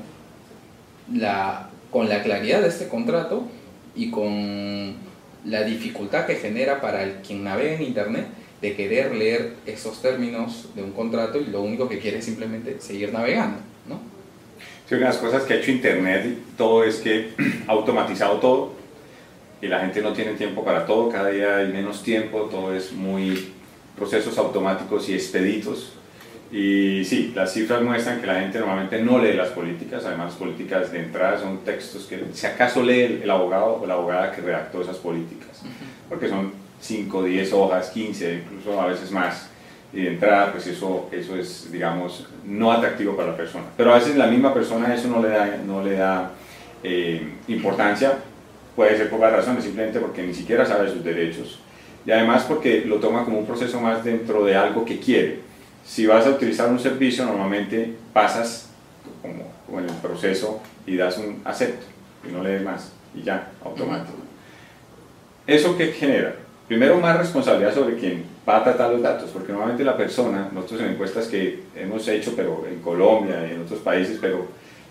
la, 1.14 1.70
con 1.92 2.10
la 2.10 2.24
claridad 2.24 2.62
de 2.62 2.70
este 2.70 2.88
contrato 2.88 3.44
y 3.96 4.10
con 4.10 4.96
la 5.46 5.64
dificultad 5.64 6.26
que 6.26 6.36
genera 6.36 6.82
para 6.82 7.04
el 7.04 7.16
quien 7.26 7.44
navega 7.44 7.76
en 7.76 7.84
Internet 7.84 8.26
de 8.62 8.76
querer 8.76 9.16
leer 9.16 9.54
esos 9.66 10.02
términos 10.02 10.70
de 10.76 10.82
un 10.82 10.92
contrato 10.92 11.40
y 11.40 11.46
lo 11.46 11.62
único 11.62 11.88
que 11.88 12.00
quiere 12.00 12.20
es 12.20 12.26
simplemente 12.26 12.80
seguir 12.80 13.14
navegando, 13.14 13.60
¿no? 13.88 14.00
Sí, 14.88 14.96
una 14.96 15.08
de 15.08 15.14
las 15.14 15.18
cosas 15.18 15.44
que 15.44 15.54
ha 15.54 15.58
hecho 15.58 15.72
Internet 15.72 16.38
todo 16.58 16.84
es 16.84 16.98
que 16.98 17.32
ha 17.68 17.72
automatizado 17.72 18.40
todo 18.40 18.74
y 19.62 19.68
la 19.68 19.80
gente 19.80 20.02
no 20.02 20.14
tiene 20.14 20.34
tiempo 20.34 20.64
para 20.64 20.86
todo, 20.86 21.10
cada 21.10 21.30
día 21.30 21.58
hay 21.58 21.72
menos 21.72 22.04
tiempo, 22.04 22.44
todo 22.52 22.74
es 22.74 22.92
muy 22.92 23.52
procesos 23.96 24.38
automáticos 24.38 25.10
y 25.10 25.14
expeditos. 25.14 25.94
Y 26.52 27.04
sí, 27.06 27.34
las 27.36 27.54
cifras 27.54 27.82
muestran 27.82 28.22
que 28.22 28.28
la 28.28 28.40
gente 28.40 28.60
normalmente 28.60 29.02
no 29.02 29.20
lee 29.20 29.34
las 29.34 29.50
políticas, 29.50 30.06
además 30.06 30.28
las 30.28 30.36
políticas 30.36 30.92
de 30.92 31.00
entrada 31.00 31.40
son 31.40 31.60
textos 31.60 32.06
que 32.06 32.20
si 32.34 32.46
acaso 32.46 32.84
lee 32.84 33.22
el 33.24 33.30
abogado 33.30 33.80
o 33.82 33.86
la 33.86 33.96
abogada 33.96 34.32
que 34.32 34.42
redactó 34.42 34.82
esas 34.82 34.98
políticas, 34.98 35.64
porque 36.08 36.30
son 36.30 36.52
5, 36.80 37.24
10 37.24 37.54
hojas, 37.54 37.90
15, 37.90 38.44
incluso 38.46 38.80
a 38.80 38.88
veces 38.88 39.12
más. 39.12 39.50
Y 39.92 40.02
de 40.02 40.10
entrada, 40.10 40.52
pues 40.52 40.68
eso, 40.68 41.10
eso 41.12 41.36
es, 41.36 41.72
digamos, 41.72 42.28
no 42.46 42.72
atractivo 42.72 43.16
para 43.16 43.32
la 43.32 43.38
persona. 43.38 43.66
Pero 43.78 43.94
a 43.94 43.96
veces 43.96 44.16
la 44.16 44.28
misma 44.28 44.54
persona 44.54 44.94
eso 44.94 45.08
no 45.08 45.22
le 45.22 45.30
da, 45.30 45.58
no 45.66 45.84
le 45.84 45.94
da 45.94 46.32
eh, 46.84 47.28
importancia, 47.48 48.18
puede 48.76 48.98
ser 48.98 49.10
por 49.10 49.20
las 49.22 49.32
razones, 49.32 49.64
simplemente 49.64 50.00
porque 50.00 50.22
ni 50.22 50.34
siquiera 50.34 50.66
sabe 50.66 50.90
sus 50.90 51.04
derechos. 51.04 51.60
Y 52.06 52.12
además 52.12 52.44
porque 52.44 52.84
lo 52.86 52.98
toma 52.98 53.24
como 53.24 53.40
un 53.40 53.46
proceso 53.46 53.80
más 53.80 54.04
dentro 54.04 54.44
de 54.46 54.56
algo 54.56 54.86
que 54.86 55.00
quiere. 55.00 55.40
Si 55.86 56.06
vas 56.06 56.26
a 56.26 56.32
utilizar 56.32 56.70
un 56.70 56.80
servicio, 56.80 57.26
normalmente 57.26 57.96
pasas 58.12 58.70
como, 59.22 59.80
en 59.80 59.90
el 59.90 59.96
proceso 59.96 60.62
y 60.86 60.98
das 60.98 61.18
un 61.18 61.42
acepto, 61.46 61.86
y 62.28 62.32
no 62.32 62.44
lees 62.44 62.64
más, 62.64 62.92
y 63.14 63.22
ya, 63.22 63.52
automático. 63.64 64.18
¿Eso 65.46 65.78
qué 65.78 65.88
genera? 65.88 66.36
primero 66.68 66.98
más 67.00 67.18
responsabilidad 67.18 67.74
sobre 67.74 67.96
quien 67.96 68.24
va 68.48 68.58
a 68.58 68.64
tratar 68.64 68.92
los 68.92 69.02
datos, 69.02 69.30
porque 69.32 69.52
normalmente 69.52 69.84
la 69.84 69.98
persona, 69.98 70.50
nosotros 70.52 70.82
en 70.82 70.90
encuestas 70.90 71.28
que 71.28 71.64
hemos 71.76 72.08
hecho, 72.08 72.34
pero 72.36 72.66
en 72.70 72.80
Colombia 72.80 73.48
y 73.48 73.54
en 73.54 73.62
otros 73.62 73.80
países, 73.80 74.18
pero 74.20 74.48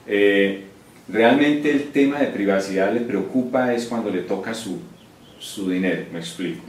eh, 0.06 0.64
realmente 1.08 1.70
el 1.70 1.90
tema 1.90 2.18
de 2.18 2.26
privacidad 2.28 2.92
le 2.92 3.00
preocupa 3.00 3.72
es 3.74 3.86
cuando 3.86 4.10
le 4.10 4.22
toca 4.22 4.54
su, 4.54 4.78
su 5.44 5.68
dinero, 5.68 6.06
me 6.10 6.20
explico. 6.20 6.62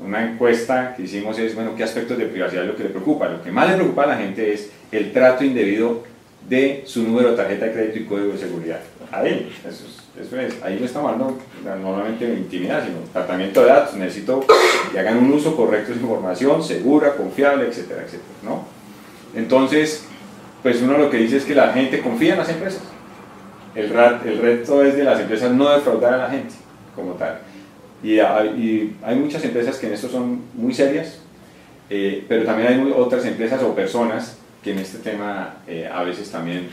Una 0.00 0.28
encuesta 0.28 0.94
que 0.96 1.04
hicimos 1.04 1.38
es, 1.38 1.54
bueno, 1.54 1.76
¿qué 1.76 1.84
aspectos 1.84 2.18
de 2.18 2.26
privacidad 2.26 2.64
es 2.64 2.70
lo 2.70 2.76
que 2.76 2.82
le 2.82 2.88
preocupa? 2.88 3.28
Lo 3.28 3.40
que 3.40 3.52
más 3.52 3.68
le 3.68 3.76
preocupa 3.76 4.02
a 4.02 4.06
la 4.08 4.16
gente 4.16 4.52
es 4.52 4.70
el 4.90 5.12
trato 5.12 5.44
indebido 5.44 6.02
de 6.48 6.82
su 6.86 7.04
número 7.04 7.30
de 7.30 7.36
tarjeta 7.36 7.66
de 7.66 7.72
crédito 7.72 7.98
y 8.00 8.04
código 8.04 8.32
de 8.32 8.38
seguridad. 8.38 8.80
Ahí, 9.12 9.52
eso 9.64 9.84
eso 10.20 10.40
es, 10.40 10.60
ahí 10.62 10.76
no 10.80 10.86
estamos 10.86 11.12
hablando 11.12 11.38
normalmente 11.64 12.26
de 12.26 12.34
intimidad, 12.34 12.84
sino 12.84 12.98
tratamiento 13.12 13.60
de 13.60 13.68
datos. 13.68 13.94
Necesito 13.94 14.44
que 14.90 14.98
hagan 14.98 15.18
un 15.18 15.32
uso 15.32 15.54
correcto 15.54 15.88
de 15.88 15.94
esa 15.94 16.02
información, 16.02 16.62
segura, 16.64 17.14
confiable, 17.14 17.68
etcétera, 17.68 18.02
etcétera. 18.02 18.34
¿no? 18.42 18.64
Entonces, 19.36 20.04
pues 20.64 20.82
uno 20.82 20.98
lo 20.98 21.10
que 21.10 21.18
dice 21.18 21.36
es 21.36 21.44
que 21.44 21.54
la 21.54 21.72
gente 21.72 22.00
confía 22.00 22.32
en 22.32 22.38
las 22.40 22.48
empresas. 22.48 22.82
El, 23.76 23.92
el 23.92 24.38
reto 24.38 24.82
es 24.82 24.96
de 24.96 25.04
las 25.04 25.20
empresas 25.20 25.52
no 25.52 25.70
defraudar 25.70 26.14
a 26.14 26.16
la 26.16 26.30
gente 26.30 26.54
como 26.96 27.12
tal. 27.12 27.38
Y 28.06 28.20
hay, 28.20 29.16
muchas 29.16 29.44
empresas 29.44 29.78
que 29.78 29.88
en 29.88 29.94
esto 29.94 30.08
son 30.08 30.42
muy 30.54 30.72
serias, 30.72 31.18
eh, 31.90 32.24
pero 32.28 32.44
también 32.44 32.68
hay 32.68 32.92
otras 32.96 33.24
empresas 33.24 33.60
o 33.64 33.74
personas 33.74 34.36
que 34.62 34.70
en 34.70 34.78
este 34.78 34.98
tema 34.98 35.56
eh, 35.66 35.90
a 35.92 36.04
veces 36.04 36.30
también 36.30 36.68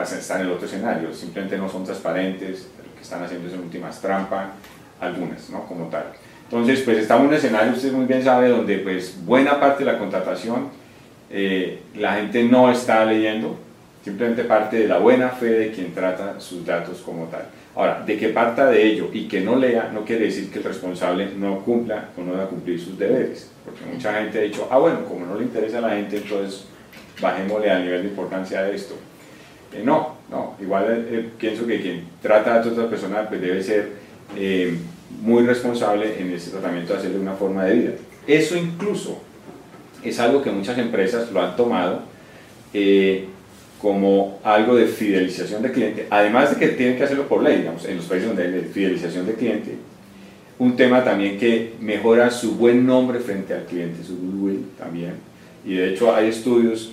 estar 0.00 0.40
en 0.40 0.46
el 0.46 0.52
otro 0.52 0.66
escenario, 0.66 1.12
simplemente 1.12 1.58
no 1.58 1.68
son 1.68 1.82
transparentes, 1.82 2.68
lo 2.78 2.94
que 2.94 3.02
están 3.02 3.24
haciendo 3.24 3.48
es 3.48 3.54
en 3.54 3.60
últimas 3.60 4.00
trampa, 4.00 4.52
algunas, 5.00 5.50
¿no? 5.50 5.66
Como 5.66 5.86
tal. 5.86 6.04
Entonces, 6.44 6.82
pues 6.82 6.98
estamos 6.98 7.24
en 7.24 7.28
un 7.30 7.34
escenario, 7.34 7.72
usted 7.72 7.90
muy 7.90 8.04
bien 8.04 8.22
sabe, 8.22 8.48
donde 8.48 8.78
pues 8.78 9.16
buena 9.24 9.58
parte 9.58 9.84
de 9.84 9.90
la 9.90 9.98
contratación 9.98 10.68
eh, 11.28 11.80
la 11.96 12.14
gente 12.14 12.44
no 12.44 12.70
está 12.70 13.04
leyendo, 13.04 13.56
simplemente 14.04 14.44
parte 14.44 14.78
de 14.78 14.86
la 14.86 14.98
buena 14.98 15.30
fe 15.30 15.46
de 15.46 15.72
quien 15.72 15.92
trata 15.92 16.38
sus 16.38 16.64
datos 16.64 17.00
como 17.00 17.24
tal. 17.24 17.46
Ahora, 17.76 18.02
de 18.06 18.16
que 18.16 18.30
parta 18.30 18.70
de 18.70 18.86
ello 18.86 19.10
y 19.12 19.28
que 19.28 19.42
no 19.42 19.56
lea, 19.56 19.90
no 19.92 20.02
quiere 20.02 20.24
decir 20.24 20.50
que 20.50 20.58
el 20.58 20.64
responsable 20.64 21.28
no 21.36 21.60
cumpla 21.60 22.08
o 22.16 22.22
no 22.22 22.32
va 22.32 22.44
a 22.44 22.48
cumplir 22.48 22.80
sus 22.80 22.98
deberes, 22.98 23.50
porque 23.66 23.84
mucha 23.84 24.14
gente 24.14 24.38
ha 24.38 24.42
dicho, 24.42 24.66
ah 24.70 24.78
bueno, 24.78 25.04
como 25.04 25.26
no 25.26 25.36
le 25.36 25.42
interesa 25.42 25.78
a 25.78 25.82
la 25.82 25.90
gente, 25.90 26.16
entonces 26.16 26.64
bajémosle 27.20 27.70
al 27.70 27.84
nivel 27.84 28.02
de 28.02 28.08
importancia 28.08 28.62
de 28.62 28.74
esto. 28.74 28.94
Eh, 29.74 29.82
no, 29.84 30.16
no, 30.30 30.54
igual 30.58 30.84
eh, 30.88 31.06
eh, 31.10 31.30
pienso 31.38 31.66
que 31.66 31.82
quien 31.82 32.04
trata 32.22 32.56
a 32.56 32.66
otra 32.66 32.88
persona 32.88 33.28
pues 33.28 33.42
debe 33.42 33.62
ser 33.62 34.06
muy 35.20 35.44
responsable 35.44 36.18
en 36.18 36.32
ese 36.32 36.50
tratamiento 36.50 36.94
de 36.94 36.98
hacerle 36.98 37.18
una 37.18 37.34
forma 37.34 37.64
de 37.64 37.74
vida. 37.74 37.90
Eso 38.26 38.56
incluso 38.56 39.20
es 40.02 40.18
algo 40.18 40.42
que 40.42 40.50
muchas 40.50 40.78
empresas 40.78 41.30
lo 41.30 41.42
han 41.42 41.56
tomado 41.56 42.00
como 43.80 44.38
algo 44.42 44.74
de 44.74 44.86
fidelización 44.86 45.62
de 45.62 45.72
cliente, 45.72 46.06
además 46.10 46.50
de 46.50 46.56
que 46.56 46.74
tienen 46.74 46.96
que 46.96 47.04
hacerlo 47.04 47.28
por 47.28 47.42
ley, 47.42 47.58
digamos, 47.58 47.84
en 47.84 47.96
los 47.96 48.06
países 48.06 48.28
donde 48.28 48.44
hay 48.44 48.70
fidelización 48.72 49.26
de 49.26 49.34
cliente, 49.34 49.74
un 50.58 50.76
tema 50.76 51.04
también 51.04 51.38
que 51.38 51.74
mejora 51.80 52.30
su 52.30 52.52
buen 52.52 52.86
nombre 52.86 53.20
frente 53.20 53.52
al 53.52 53.64
cliente, 53.64 54.02
su 54.02 54.16
goodwill 54.16 54.66
también, 54.78 55.14
y 55.64 55.74
de 55.74 55.92
hecho 55.92 56.14
hay 56.14 56.28
estudios 56.28 56.92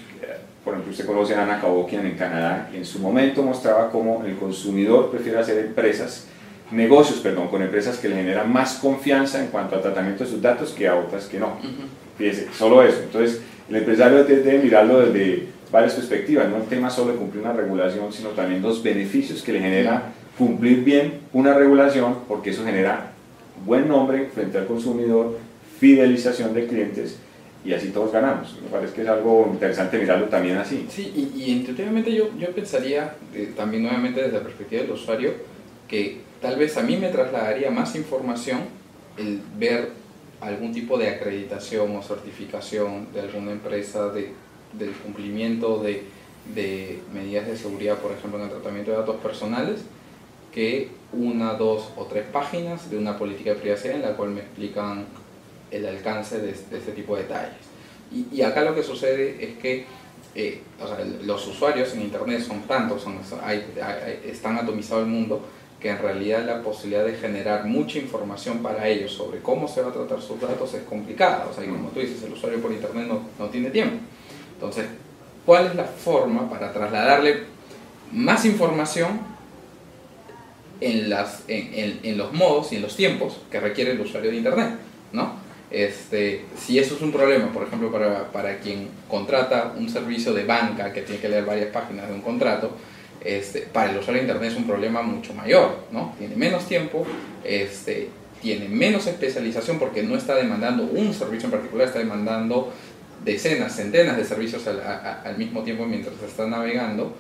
por 0.64 0.74
ejemplo, 0.74 0.92
usted 0.92 1.06
conoce 1.06 1.36
a 1.36 1.44
Ana 1.44 1.60
Kabokian 1.60 2.06
en 2.06 2.16
Canadá, 2.16 2.70
y 2.74 2.78
en 2.78 2.86
su 2.86 3.00
momento 3.00 3.44
mostraba 3.44 3.92
cómo 3.92 4.24
el 4.26 4.36
consumidor 4.38 5.12
prefiere 5.12 5.38
hacer 5.40 5.58
empresas, 5.58 6.28
negocios, 6.72 7.20
perdón, 7.20 7.50
con 7.50 7.62
empresas 7.62 7.98
que 7.98 8.08
le 8.08 8.16
generan 8.16 8.52
más 8.52 8.76
confianza 8.76 9.42
en 9.42 9.48
cuanto 9.48 9.76
al 9.76 9.82
tratamiento 9.82 10.24
de 10.24 10.30
sus 10.30 10.42
datos 10.42 10.72
que 10.72 10.88
a 10.88 10.96
otras 10.96 11.26
que 11.26 11.38
no. 11.38 11.58
Fíjese, 12.18 12.48
solo 12.58 12.82
eso. 12.82 13.00
Entonces, 13.04 13.42
el 13.70 13.76
empresario 13.76 14.24
debe 14.24 14.60
mirarlo 14.60 15.02
desde 15.02 15.48
varias 15.74 15.96
perspectivas, 15.96 16.48
no 16.50 16.58
el 16.58 16.64
tema 16.66 16.92
solo 16.92 17.14
de 17.14 17.18
cumplir 17.18 17.44
una 17.44 17.52
regulación, 17.52 18.14
sino 18.14 18.30
también 18.30 18.62
los 18.62 18.84
beneficios 18.84 19.42
que 19.42 19.54
le 19.54 19.60
genera 19.60 20.14
cumplir 20.38 20.84
bien 20.84 21.22
una 21.34 21.56
regulación, 21.56 22.20
porque 22.28 22.52
eso 22.52 22.64
genera 22.64 23.12
buen 23.66 23.88
nombre 23.88 24.30
frente 24.32 24.60
al 24.60 24.68
consumidor, 24.68 25.36
fidelización 25.80 26.54
de 26.54 26.68
clientes 26.68 27.18
y 27.66 27.74
así 27.74 27.90
todos 27.90 28.12
ganamos. 28.12 28.56
Me 28.62 28.70
parece 28.70 28.94
que 28.94 29.02
es 29.02 29.08
algo 29.08 29.50
interesante 29.52 29.98
mirarlo 29.98 30.28
también 30.28 30.58
así. 30.58 30.86
Sí, 30.90 31.12
y, 31.16 31.42
y 31.42 31.52
intuitivamente 31.54 32.14
yo, 32.14 32.30
yo 32.38 32.52
pensaría, 32.52 33.16
eh, 33.34 33.52
también 33.58 33.82
nuevamente 33.82 34.22
desde 34.22 34.38
la 34.38 34.44
perspectiva 34.44 34.84
del 34.84 34.92
usuario, 34.92 35.32
que 35.88 36.20
tal 36.40 36.56
vez 36.56 36.78
a 36.78 36.84
mí 36.84 36.98
me 36.98 37.10
trasladaría 37.10 37.72
más 37.72 37.96
información 37.96 38.60
el 39.18 39.42
ver 39.58 39.90
algún 40.40 40.72
tipo 40.72 41.00
de 41.00 41.10
acreditación 41.10 41.96
o 41.96 42.04
certificación 42.04 43.08
de 43.12 43.22
alguna 43.22 43.54
empresa 43.54 44.10
de, 44.10 44.34
del 44.78 44.92
cumplimiento 44.92 45.82
de, 45.82 46.04
de 46.54 47.00
medidas 47.14 47.48
de 47.48 47.58
seguridad, 47.58 48.00
por 48.00 48.12
ejemplo, 48.12 48.40
en 48.40 48.46
el 48.46 48.52
tratamiento 48.52 48.92
de 48.92 48.98
datos 48.98 49.18
personales, 49.18 49.82
que 50.54 50.90
una, 51.12 51.54
dos 51.54 51.90
o 51.96 52.06
tres 52.06 52.26
páginas 52.32 52.90
de 52.90 52.98
una 52.98 53.18
política 53.18 53.52
de 53.52 53.60
privacidad 53.60 53.96
en 53.96 54.02
la 54.04 54.16
cual 54.16 54.30
me 54.32 54.42
explican 54.42 55.06
el 55.72 55.86
alcance 55.86 56.40
de, 56.40 56.52
este 56.52 56.92
tipo 56.94 57.16
de 57.16 57.24
detalles. 57.24 57.58
Y, 58.32 58.42
acá 58.44 58.62
lo 58.62 58.76
que 58.76 58.84
sucede 58.84 59.44
es 59.44 59.58
que 59.58 59.86
eh, 60.36 60.62
los 61.24 61.48
usuarios 61.48 61.94
en 61.94 62.02
Internet 62.04 62.42
son 62.42 62.62
tantos, 62.64 63.02
son, 63.02 63.18
están 64.26 64.58
atomizado 64.58 65.02
el 65.02 65.08
mundo, 65.08 65.42
que 65.80 65.90
en 65.90 65.98
realidad 65.98 66.46
la 66.46 66.62
posibilidad 66.62 67.04
de 67.04 67.16
generar 67.16 67.66
mucha 67.66 67.98
información 67.98 68.60
para 68.60 68.88
ellos 68.88 69.12
sobre 69.12 69.40
cómo 69.40 69.68
se 69.68 69.82
va 69.82 69.90
a 69.90 69.94
tratar 69.94 70.22
sus 70.22 70.40
datos 70.40 70.74
es 70.76 70.84
complicada. 70.84 71.48
O 71.50 71.54
sea, 71.54 71.66
como 71.66 71.90
tú 71.90 72.00
dices, 72.00 72.22
el 72.24 72.34
usuario 72.34 72.62
por 72.62 72.72
Internet 72.72 73.08
no, 73.08 73.22
no 73.40 73.50
tiene 73.50 73.72
tiempo. 73.72 73.98
Entonces, 74.64 74.86
¿cuál 75.46 75.66
es 75.68 75.76
la 75.76 75.84
forma 75.84 76.50
para 76.50 76.72
trasladarle 76.72 77.44
más 78.14 78.46
información 78.46 79.20
en, 80.80 81.10
los 82.18 82.32
modos 82.32 82.72
y 82.72 82.78
en 82.78 82.82
los 82.82 82.96
tiempos 82.96 83.42
que 83.52 83.60
requiere 83.60 83.92
el 83.92 84.00
usuario 84.00 84.32
de 84.32 84.38
Internet? 84.38 84.70
¿no? 85.12 85.34
Este, 85.70 86.46
si 86.58 86.80
eso 86.80 86.96
es 86.96 87.02
un 87.02 87.12
problema, 87.12 87.52
por 87.52 87.64
ejemplo, 87.64 87.92
para, 87.92 88.32
para, 88.32 88.60
quien 88.60 88.88
contrata 89.10 89.74
un 89.78 89.90
servicio 89.90 90.34
de 90.34 90.46
banca 90.46 90.94
que 90.94 91.02
tiene 91.02 91.20
que 91.20 91.28
leer 91.28 91.44
varias 91.44 91.68
páginas 91.68 92.08
de 92.08 92.14
un 92.14 92.22
contrato, 92.22 92.72
este, 93.20 93.64
para 93.64 93.92
el 93.92 93.98
usuario 93.98 94.22
de 94.22 94.28
Internet 94.30 94.52
es 94.54 94.58
un 94.58 94.66
problema 94.66 95.02
mucho 95.02 95.34
mayor, 95.34 95.80
¿no? 95.92 96.16
Tiene 96.18 96.38
menos 96.38 96.66
tiempo, 96.68 97.06
este, 97.44 98.08
tiene 98.42 98.70
menos 98.70 99.08
especialización 99.08 99.78
porque 99.78 100.04
no 100.04 100.16
está 100.16 100.36
demandando 100.36 100.84
un 100.84 101.14
servicio 101.14 101.48
en 101.48 101.52
particular, 101.52 101.88
está 101.88 102.00
demandando 102.00 102.72
decenas, 103.24 103.76
centenas 103.76 104.18
de 104.18 104.26
servicios 104.26 104.68
al, 104.68 105.38
mismo 105.38 105.64
tiempo 105.64 105.86
mientras 105.86 106.16
está 106.22 106.48
navegando 106.48 107.16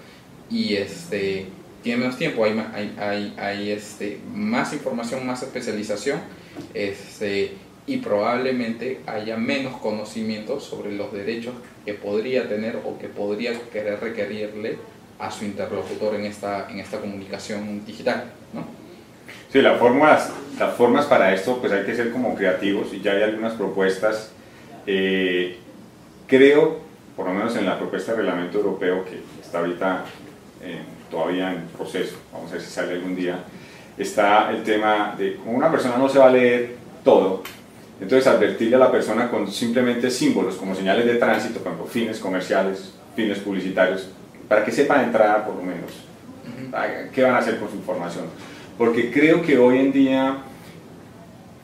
y 0.50 0.76
este, 0.76 1.48
tiene 1.82 2.00
menos 2.00 2.18
tiempo, 2.18 2.46
hay, 2.46 2.60
hay, 3.00 3.34
hay, 3.38 3.72
este, 3.72 4.20
más 4.34 4.74
información, 4.74 5.26
más 5.26 5.44
especialización. 5.44 6.20
Este, 6.74 7.54
y 7.86 7.98
probablemente 7.98 9.02
haya 9.06 9.36
menos 9.36 9.76
conocimiento 9.78 10.60
sobre 10.60 10.94
los 10.94 11.12
derechos 11.12 11.54
que 11.86 11.94
podría 11.94 12.48
tener 12.48 12.78
o 12.86 12.98
que 12.98 13.10
podría 13.10 13.54
querer 13.72 14.00
requerirle 14.00 14.78
a 15.20 15.30
su 15.30 15.46
interlocutor 15.46 16.16
en 16.16 16.26
esta, 16.26 16.70
en 16.70 16.80
esta 16.80 17.00
comunicación 17.00 17.86
digital. 17.86 18.32
¿no? 18.54 18.66
Sí, 19.52 19.62
las 19.62 19.80
formas, 19.80 20.32
las 20.58 20.76
formas 20.76 21.06
para 21.06 21.34
esto 21.34 21.60
pues 21.60 21.74
hay 21.74 21.86
que 21.86 21.96
ser 21.96 22.12
como 22.12 22.36
creativos 22.36 22.94
y 22.94 23.02
ya 23.02 23.12
hay 23.12 23.24
algunas 23.24 23.54
propuestas. 23.54 24.32
Eh, 24.88 25.58
creo, 26.38 26.80
por 27.16 27.28
lo 27.28 27.34
menos 27.34 27.56
en 27.56 27.66
la 27.66 27.78
propuesta 27.78 28.12
de 28.12 28.20
reglamento 28.20 28.58
europeo 28.58 29.06
que 29.06 29.20
está 29.42 29.60
ahorita 29.60 30.06
eh, 30.64 30.82
todavía 31.10 31.54
en 31.54 31.68
proceso, 31.68 32.16
vamos 32.32 32.50
a 32.52 32.54
ver 32.54 32.62
si 32.62 32.72
sale 32.72 32.94
algún 32.94 33.16
día, 33.16 33.40
está 33.98 34.52
el 34.52 34.64
tema 34.64 35.16
de 35.18 35.36
como 35.36 35.52
una 35.52 35.70
persona 35.72 35.98
no 35.98 36.10
se 36.10 36.20
va 36.20 36.28
a 36.28 36.32
leer 36.32 36.76
todo, 37.04 37.44
entonces, 38.04 38.28
advertirle 38.28 38.76
a 38.76 38.80
la 38.80 38.92
persona 38.92 39.30
con 39.30 39.50
simplemente 39.50 40.10
símbolos, 40.10 40.56
como 40.56 40.76
señales 40.76 41.06
de 41.06 41.16
tránsito, 41.16 41.60
por 41.60 41.72
ejemplo, 41.72 41.88
fines 41.88 42.20
comerciales, 42.20 42.94
fines 43.16 43.40
publicitarios, 43.40 44.10
para 44.50 44.66
que 44.66 44.74
sepan 44.74 45.06
entrar 45.06 45.46
por 45.46 45.56
lo 45.56 45.64
menos 45.64 45.92
qué 47.14 47.22
van 47.22 47.36
a 47.36 47.38
hacer 47.38 47.60
con 47.60 47.70
su 47.70 47.76
información. 47.76 48.26
Porque 48.78 49.10
creo 49.10 49.42
que 49.42 49.58
hoy 49.58 49.78
en 49.80 49.94
día, 49.94 50.38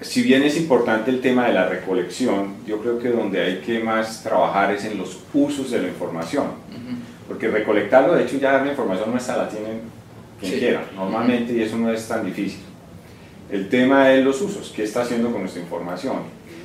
si 0.01 0.21
bien 0.21 0.43
es 0.43 0.55
importante 0.57 1.12
el 1.12 1.19
tema 1.19 1.47
de 1.47 1.53
la 1.53 1.67
recolección, 1.67 2.55
yo 2.65 2.79
creo 2.79 2.99
que 2.99 3.09
donde 3.09 3.41
hay 3.41 3.57
que 3.57 3.79
más 3.79 4.23
trabajar 4.23 4.73
es 4.73 4.85
en 4.85 4.97
los 4.97 5.19
usos 5.33 5.71
de 5.71 5.79
la 5.79 5.88
información. 5.88 6.45
Porque 7.27 7.47
recolectarlo, 7.47 8.15
de 8.15 8.23
hecho 8.23 8.38
ya 8.38 8.63
la 8.63 8.69
información 8.69 9.12
nuestra 9.12 9.38
la 9.38 9.49
tienen 9.49 9.81
quien 10.39 10.57
quiera, 10.57 10.83
normalmente, 10.95 11.53
y 11.53 11.62
eso 11.62 11.77
no 11.77 11.91
es 11.91 12.07
tan 12.07 12.25
difícil. 12.25 12.62
El 13.51 13.67
tema 13.69 14.12
es 14.13 14.23
los 14.23 14.41
usos, 14.41 14.71
qué 14.75 14.83
está 14.83 15.01
haciendo 15.01 15.31
con 15.31 15.41
nuestra 15.41 15.62
información. 15.62 16.17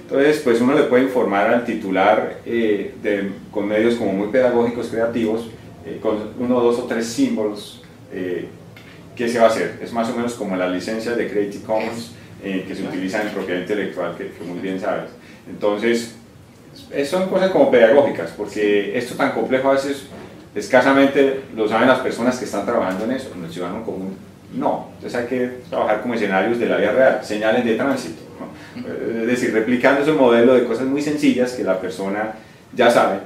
Entonces, 0.02 0.40
pues 0.44 0.60
uno 0.60 0.74
le 0.74 0.84
puede 0.84 1.04
informar 1.04 1.48
al 1.48 1.64
titular 1.64 2.40
eh, 2.46 2.94
con 3.50 3.66
medios 3.66 3.96
como 3.96 4.12
muy 4.12 4.28
pedagógicos, 4.28 4.88
creativos, 4.88 5.48
eh, 5.84 5.98
con 6.00 6.16
uno, 6.38 6.60
dos 6.60 6.78
o 6.78 6.84
tres 6.84 7.06
símbolos. 7.06 7.82
Eh, 8.12 8.48
¿Qué 9.16 9.28
se 9.28 9.38
va 9.38 9.46
a 9.46 9.48
hacer? 9.48 9.78
Es 9.82 9.92
más 9.92 10.08
o 10.10 10.16
menos 10.16 10.34
como 10.34 10.56
la 10.56 10.68
licencia 10.68 11.12
de 11.12 11.28
Creative 11.28 11.64
Commons 11.64 12.12
que 12.44 12.74
se 12.74 12.82
utiliza 12.82 13.22
en 13.22 13.28
propiedad 13.30 13.60
intelectual, 13.60 14.16
que, 14.16 14.30
muy 14.44 14.60
bien 14.60 14.80
sabes. 14.80 15.10
Entonces, 15.48 16.14
son 17.08 17.28
cosas 17.28 17.50
como 17.50 17.70
pedagógicas, 17.70 18.30
porque 18.36 18.96
esto 18.96 19.14
tan 19.14 19.32
complejo 19.32 19.70
a 19.70 19.74
veces 19.74 20.06
escasamente 20.54 21.42
lo 21.56 21.68
saben 21.68 21.88
las 21.88 22.00
personas 22.00 22.38
que 22.38 22.44
están 22.44 22.64
trabajando 22.64 23.04
en 23.04 23.12
eso, 23.12 23.32
en 23.34 23.44
el 23.44 23.50
ciudadano 23.50 23.84
común 23.84 24.16
no, 24.54 24.90
entonces 24.94 25.20
hay 25.20 25.26
que 25.26 25.46
trabajar 25.68 26.02
como 26.02 26.14
escenarios 26.14 26.58
de 26.58 26.66
la 26.66 26.76
vida 26.76 26.92
real, 26.92 27.20
señales 27.22 27.64
de 27.64 27.74
tránsito. 27.74 28.22
Es 28.76 29.26
decir, 29.26 29.52
replicando 29.52 30.02
ese 30.02 30.12
modelo 30.12 30.54
de 30.54 30.64
cosas 30.64 30.86
muy 30.86 31.02
sencillas 31.02 31.52
que 31.52 31.64
la 31.64 31.80
persona 31.80 32.34
ya 32.74 32.90
sabe 32.90 33.18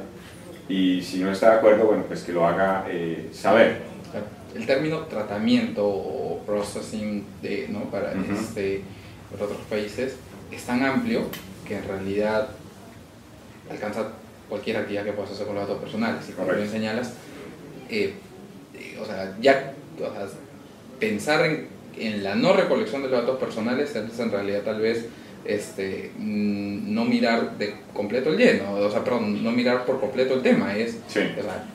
y 0.68 1.02
si 1.02 1.18
no 1.20 1.30
está 1.30 1.50
de 1.50 1.56
acuerdo, 1.56 1.86
bueno, 1.86 2.04
pues 2.06 2.22
que 2.22 2.32
lo 2.32 2.46
haga 2.46 2.86
eh, 2.88 3.28
saber. 3.32 3.88
El 4.54 4.66
término 4.66 5.00
tratamiento 5.00 5.86
o 5.86 6.42
processing 6.46 7.24
de, 7.42 7.68
¿no? 7.68 7.84
para 7.84 8.12
este, 8.12 8.82
otros 9.34 9.58
países 9.68 10.16
es 10.50 10.62
tan 10.64 10.82
amplio 10.82 11.22
que 11.66 11.76
en 11.76 11.84
realidad 11.84 12.48
alcanza 13.70 14.08
cualquier 14.48 14.78
actividad 14.78 15.04
que 15.04 15.12
puedas 15.12 15.32
hacer 15.32 15.46
con 15.46 15.56
los 15.56 15.66
datos 15.66 15.82
personales. 15.82 16.28
Y 16.28 16.32
como 16.32 16.52
lo 16.52 16.66
señalas, 16.66 17.12
eh, 17.90 18.14
eh, 18.74 18.98
o 19.00 19.04
sea, 19.04 19.36
ya 19.40 19.74
pensar 20.98 21.44
en, 21.44 21.68
en, 21.98 22.24
la 22.24 22.34
no 22.34 22.54
recolección 22.54 23.02
de 23.02 23.08
los 23.08 23.20
datos 23.20 23.38
personales 23.38 23.94
es 23.94 24.18
en 24.18 24.30
realidad 24.30 24.62
tal 24.62 24.80
vez 24.80 25.06
este, 25.44 26.12
mm, 26.16 26.94
no 26.94 27.04
mirar 27.04 27.56
de 27.58 27.74
completo 27.92 28.30
el 28.30 28.36
lleno, 28.36 28.74
o 28.74 28.90
sea, 28.90 29.02
perdón, 29.02 29.42
no 29.42 29.50
mirar 29.50 29.84
por 29.84 30.00
completo 30.00 30.34
el 30.34 30.42
tema, 30.42 30.76
es, 30.76 30.98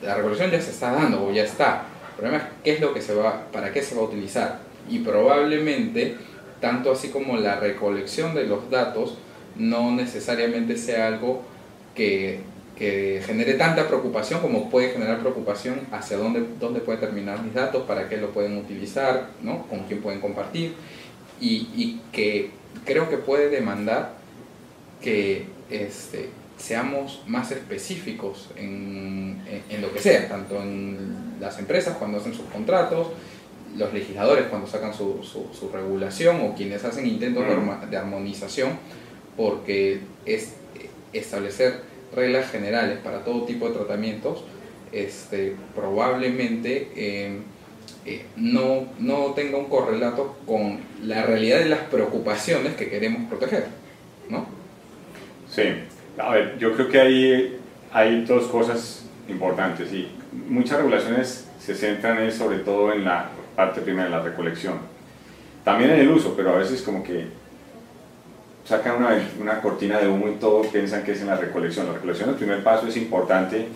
la 0.02 0.14
recolección 0.14 0.50
ya 0.50 0.60
se 0.60 0.70
está 0.70 0.92
dando 0.92 1.26
o 1.26 1.32
ya 1.32 1.44
está. 1.44 1.86
El 2.10 2.20
problema 2.20 2.36
es 2.38 2.44
qué 2.62 2.72
es 2.74 2.80
lo 2.80 2.94
que 2.94 3.02
se 3.02 3.14
va, 3.14 3.46
para 3.50 3.72
qué 3.72 3.82
se 3.82 3.94
va 3.94 4.02
a 4.02 4.04
utilizar. 4.04 4.60
Y 4.88 5.00
probablemente, 5.00 6.16
tanto 6.64 6.92
así 6.92 7.08
como 7.08 7.36
la 7.36 7.60
recolección 7.60 8.34
de 8.34 8.44
los 8.44 8.70
datos, 8.70 9.18
no 9.54 9.92
necesariamente 9.92 10.78
sea 10.78 11.08
algo 11.08 11.42
que 11.94 12.40
genere 13.26 13.52
tanta 13.52 13.86
preocupación 13.86 14.40
como 14.40 14.70
puede 14.70 14.88
generar 14.88 15.20
preocupación 15.20 15.80
hacia 15.92 16.16
dónde, 16.16 16.42
dónde 16.58 16.80
pueden 16.80 17.02
terminar 17.02 17.42
mis 17.42 17.52
datos, 17.52 17.82
para 17.82 18.08
qué 18.08 18.16
lo 18.16 18.30
pueden 18.30 18.56
utilizar, 18.56 19.28
¿no? 19.42 19.66
con 19.66 19.80
quién 19.80 20.00
pueden 20.00 20.22
compartir, 20.22 20.74
y, 21.38 22.00
que 22.12 22.52
creo 22.86 23.10
que 23.10 23.18
puede 23.18 23.50
demandar 23.50 24.14
que 25.02 25.44
este, 25.68 26.30
seamos 26.56 27.22
más 27.26 27.50
específicos 27.50 28.48
en, 28.56 29.42
en, 29.68 29.82
lo 29.82 29.92
que 29.92 29.98
sea, 29.98 30.30
tanto 30.30 30.62
en 30.62 31.36
las 31.40 31.58
empresas 31.58 31.98
cuando 31.98 32.16
hacen 32.16 32.32
sus 32.32 32.46
contratos, 32.46 33.08
los 33.76 33.92
legisladores 33.92 34.46
cuando 34.46 34.66
sacan 34.66 34.94
su, 34.94 35.22
su, 35.22 35.46
su 35.58 35.68
regulación 35.70 36.40
o 36.42 36.54
quienes 36.54 36.84
hacen 36.84 37.06
intentos 37.06 37.44
de 37.90 37.96
armonización, 37.96 38.78
porque 39.36 40.00
es 40.26 40.54
establecer 41.12 41.80
reglas 42.14 42.50
generales 42.50 42.98
para 42.98 43.24
todo 43.24 43.44
tipo 43.44 43.68
de 43.68 43.74
tratamientos, 43.74 44.44
este, 44.92 45.56
probablemente 45.74 46.90
eh, 46.94 47.38
eh, 48.06 48.24
no, 48.36 48.86
no 48.98 49.32
tenga 49.34 49.58
un 49.58 49.66
correlato 49.66 50.36
con 50.46 50.80
la 51.02 51.24
realidad 51.24 51.58
de 51.58 51.66
las 51.66 51.80
preocupaciones 51.80 52.74
que 52.74 52.88
queremos 52.88 53.28
proteger, 53.28 53.66
¿no? 54.28 54.46
Sí, 55.50 55.62
a 56.18 56.30
ver, 56.30 56.58
yo 56.58 56.72
creo 56.74 56.88
que 56.88 57.00
hay, 57.00 57.58
hay 57.92 58.24
dos 58.24 58.46
cosas 58.46 59.04
importantes 59.28 59.92
y 59.92 60.08
muchas 60.48 60.78
regulaciones 60.78 61.48
se 61.58 61.74
centran 61.74 62.30
sobre 62.30 62.58
todo 62.58 62.92
en 62.92 63.04
la 63.04 63.30
parte 63.56 63.80
primera, 63.80 64.08
la 64.08 64.22
recolección. 64.22 64.74
También 65.64 65.90
en 65.90 66.00
el 66.00 66.10
uso, 66.10 66.34
pero 66.36 66.54
a 66.54 66.58
veces 66.58 66.82
como 66.82 67.02
que 67.02 67.26
sacan 68.64 68.96
una, 68.96 69.16
una, 69.40 69.60
cortina 69.60 69.98
de 69.98 70.08
humo 70.08 70.28
y 70.28 70.32
todo 70.32 70.62
piensan 70.62 71.04
que 71.04 71.12
es 71.12 71.20
en 71.20 71.28
la 71.28 71.36
recolección. 71.36 71.86
La 71.86 71.94
recolección, 71.94 72.30
el 72.30 72.36
primer 72.36 72.62
paso 72.62 72.86
es 72.86 72.96
importante 72.96 73.66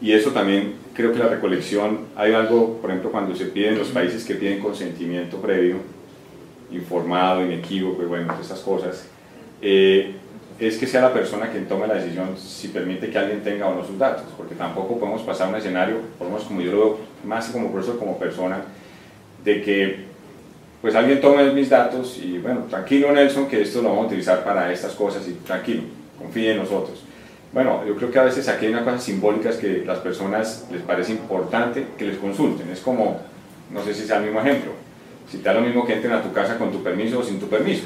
y 0.00 0.12
eso 0.12 0.30
también 0.30 0.74
creo 0.94 1.12
que 1.12 1.18
la 1.18 1.28
recolección, 1.28 2.06
hay 2.16 2.32
algo, 2.32 2.78
por 2.78 2.90
ejemplo, 2.90 3.12
cuando 3.12 3.36
se 3.36 3.46
piden 3.46 3.78
los 3.78 3.88
países 3.88 4.24
que 4.24 4.34
piden 4.34 4.60
consentimiento 4.60 5.38
previo, 5.38 5.76
informado, 6.72 7.44
inequívoco 7.44 8.02
y 8.02 8.06
bueno, 8.06 8.26
todas 8.26 8.42
estas 8.42 8.60
cosas, 8.60 9.06
eh, 9.60 10.16
es 10.58 10.78
que 10.78 10.86
sea 10.86 11.02
la 11.02 11.12
persona 11.12 11.50
quien 11.50 11.66
tome 11.66 11.86
la 11.86 11.94
decisión 11.94 12.36
si 12.36 12.68
permite 12.68 13.10
que 13.10 13.18
alguien 13.18 13.42
tenga 13.42 13.68
o 13.68 13.74
no 13.74 13.84
sus 13.84 13.98
datos, 13.98 14.24
porque 14.36 14.54
tampoco 14.54 14.98
podemos 14.98 15.22
pasar 15.22 15.48
un 15.48 15.54
escenario, 15.54 15.98
por 16.18 16.26
lo 16.26 16.34
menos 16.34 16.46
como 16.46 16.60
yo 16.60 16.72
lo 16.72 16.78
veo, 16.78 16.98
más 17.24 17.48
como 17.50 17.70
profesor, 17.70 17.98
como 17.98 18.18
persona, 18.18 18.62
de 19.44 19.62
que 19.62 20.12
pues 20.80 20.96
alguien 20.96 21.20
tome 21.20 21.52
mis 21.52 21.70
datos 21.70 22.18
y 22.22 22.38
bueno, 22.38 22.66
tranquilo 22.68 23.12
Nelson, 23.12 23.46
que 23.46 23.62
esto 23.62 23.80
lo 23.80 23.90
vamos 23.90 24.04
a 24.04 24.06
utilizar 24.08 24.42
para 24.42 24.72
estas 24.72 24.92
cosas 24.94 25.26
y 25.28 25.32
tranquilo, 25.46 25.82
confíe 26.18 26.52
en 26.52 26.58
nosotros. 26.58 27.04
Bueno, 27.52 27.84
yo 27.86 27.94
creo 27.96 28.10
que 28.10 28.18
a 28.18 28.24
veces 28.24 28.48
aquí 28.48 28.66
hay 28.66 28.72
una 28.72 28.82
cosa 28.82 28.98
simbólica 28.98 29.50
es 29.50 29.56
que 29.56 29.84
las 29.86 29.98
personas 29.98 30.66
les 30.72 30.82
parece 30.82 31.12
importante 31.12 31.86
que 31.96 32.06
les 32.06 32.18
consulten, 32.18 32.68
es 32.70 32.80
como, 32.80 33.20
no 33.70 33.84
sé 33.84 33.94
si 33.94 34.04
sea 34.04 34.16
el 34.16 34.24
mismo 34.24 34.40
ejemplo, 34.40 34.72
si 35.30 35.38
te 35.38 35.44
da 35.44 35.54
lo 35.54 35.60
mismo 35.60 35.86
que 35.86 35.94
entren 35.94 36.14
a 36.14 36.22
tu 36.22 36.32
casa 36.32 36.58
con 36.58 36.72
tu 36.72 36.82
permiso 36.82 37.20
o 37.20 37.22
sin 37.22 37.38
tu 37.38 37.48
permiso. 37.48 37.84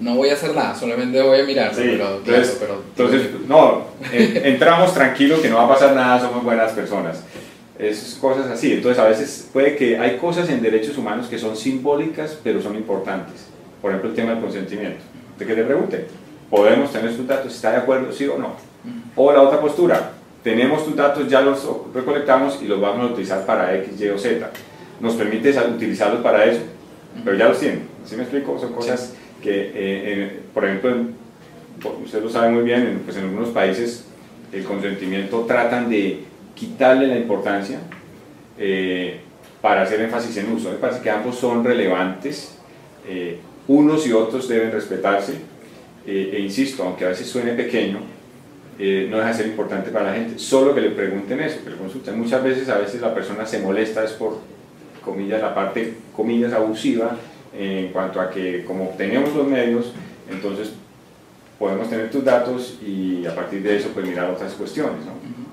No 0.00 0.16
voy 0.16 0.30
a 0.30 0.32
hacer 0.32 0.52
nada, 0.56 0.74
solamente 0.74 1.22
voy 1.22 1.38
a 1.38 1.44
mirar. 1.44 1.70
pero, 1.72 2.16
entonces, 2.16 2.60
entonces, 2.96 3.30
no, 3.46 3.84
entramos 4.12 4.92
tranquilo 4.92 5.40
que 5.40 5.48
no 5.48 5.58
va 5.58 5.66
a 5.66 5.68
pasar 5.68 5.94
nada, 5.94 6.18
somos 6.18 6.42
buenas 6.42 6.72
personas 6.72 7.22
es 7.78 8.18
cosas 8.20 8.50
así. 8.50 8.72
Entonces 8.72 9.02
a 9.02 9.08
veces 9.08 9.48
puede 9.52 9.76
que 9.76 9.98
hay 9.98 10.16
cosas 10.18 10.48
en 10.48 10.62
derechos 10.62 10.96
humanos 10.96 11.26
que 11.28 11.38
son 11.38 11.56
simbólicas 11.56 12.38
pero 12.42 12.60
son 12.62 12.76
importantes. 12.76 13.46
Por 13.80 13.90
ejemplo 13.90 14.10
el 14.10 14.16
tema 14.16 14.30
del 14.30 14.40
consentimiento. 14.40 15.00
De 15.38 15.44
que 15.46 15.54
te 15.54 15.64
pregunten, 15.64 16.06
¿podemos 16.48 16.92
tener 16.92 17.16
tus 17.16 17.26
datos? 17.26 17.54
¿Está 17.54 17.72
de 17.72 17.78
acuerdo 17.78 18.12
sí 18.12 18.26
o 18.26 18.38
no? 18.38 18.54
O 19.16 19.32
la 19.32 19.42
otra 19.42 19.60
postura, 19.60 20.12
tenemos 20.42 20.84
tus 20.84 20.94
datos, 20.94 21.28
ya 21.28 21.40
los 21.40 21.66
recolectamos 21.92 22.60
y 22.62 22.66
los 22.66 22.80
vamos 22.80 23.10
a 23.10 23.12
utilizar 23.12 23.46
para 23.46 23.74
X, 23.76 24.00
Y 24.00 24.08
o 24.10 24.18
Z. 24.18 24.50
¿Nos 25.00 25.14
permite 25.14 25.50
utilizarlos 25.58 26.20
para 26.20 26.44
eso? 26.44 26.60
Pero 27.24 27.36
ya 27.36 27.48
los 27.48 27.58
tienen. 27.58 27.88
¿Sí 28.04 28.14
me 28.14 28.22
explico? 28.22 28.58
Son 28.58 28.72
cosas 28.72 29.14
que, 29.42 29.72
eh, 29.74 30.40
por 30.52 30.64
ejemplo, 30.64 30.96
usted 32.04 32.22
lo 32.22 32.28
sabe 32.28 32.50
muy 32.50 32.62
bien, 32.62 33.02
pues 33.04 33.16
en 33.16 33.24
algunos 33.24 33.48
países 33.50 34.04
el 34.52 34.64
consentimiento 34.64 35.40
tratan 35.40 35.88
de 35.88 36.24
quitarle 36.54 37.06
la 37.06 37.16
importancia 37.16 37.80
eh, 38.58 39.20
para 39.60 39.82
hacer 39.82 40.00
énfasis 40.00 40.36
en 40.36 40.52
uso. 40.52 40.70
Me 40.70 40.76
parece 40.76 41.00
que 41.00 41.10
ambos 41.10 41.36
son 41.36 41.64
relevantes, 41.64 42.56
eh, 43.08 43.38
unos 43.66 44.06
y 44.06 44.12
otros 44.12 44.48
deben 44.48 44.70
respetarse, 44.72 45.34
eh, 46.06 46.32
e 46.34 46.40
insisto, 46.40 46.82
aunque 46.82 47.04
a 47.04 47.08
veces 47.08 47.28
suene 47.28 47.52
pequeño, 47.52 48.00
no 48.76 49.18
deja 49.18 49.28
de 49.28 49.34
ser 49.34 49.46
importante 49.46 49.90
para 49.90 50.06
la 50.10 50.14
gente, 50.14 50.36
solo 50.38 50.74
que 50.74 50.80
le 50.80 50.90
pregunten 50.90 51.38
eso, 51.40 51.62
que 51.62 51.70
le 51.70 51.76
consulten. 51.76 52.18
Muchas 52.18 52.42
veces, 52.42 52.68
a 52.68 52.78
veces 52.78 53.00
la 53.00 53.14
persona 53.14 53.46
se 53.46 53.60
molesta, 53.60 54.02
es 54.02 54.10
por, 54.12 54.38
comillas, 55.04 55.40
la 55.40 55.54
parte, 55.54 55.94
comillas, 56.14 56.52
abusiva, 56.52 57.16
en 57.56 57.88
cuanto 57.88 58.20
a 58.20 58.30
que 58.30 58.64
como 58.64 58.88
tenemos 58.98 59.32
los 59.32 59.46
medios, 59.46 59.92
entonces 60.28 60.72
podemos 61.58 61.88
tener 61.88 62.10
tus 62.10 62.24
datos 62.24 62.78
y 62.84 63.24
a 63.26 63.34
partir 63.34 63.62
de 63.62 63.76
eso 63.76 63.90
pues 63.94 64.06
mirar 64.06 64.28
otras 64.30 64.54
cuestiones. 64.54 65.04
¿no? 65.06 65.43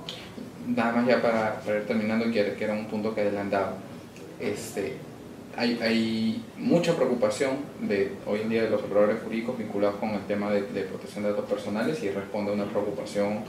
Nada 0.75 0.91
más 0.93 1.07
ya 1.07 1.21
para, 1.21 1.61
ir 1.77 1.85
terminando, 1.85 2.25
que, 2.31 2.53
que 2.53 2.63
era 2.63 2.73
un 2.73 2.85
punto 2.85 3.13
que 3.13 3.21
adelantaba. 3.21 3.73
Este, 4.39 4.95
hay, 5.55 5.79
hay, 5.81 6.43
mucha 6.57 6.95
preocupación 6.95 7.57
de 7.81 8.13
hoy 8.25 8.41
en 8.41 8.49
día 8.49 8.63
de 8.63 8.69
los 8.69 8.81
operadores 8.81 9.21
jurídicos 9.21 9.57
vinculados 9.57 9.97
con 9.97 10.11
el 10.11 10.21
tema 10.21 10.51
de, 10.51 10.61
protección 10.61 11.23
de 11.23 11.31
datos 11.31 11.49
personales 11.49 12.01
y 12.03 12.09
responde 12.09 12.51
a 12.51 12.53
una 12.53 12.65
preocupación 12.65 13.43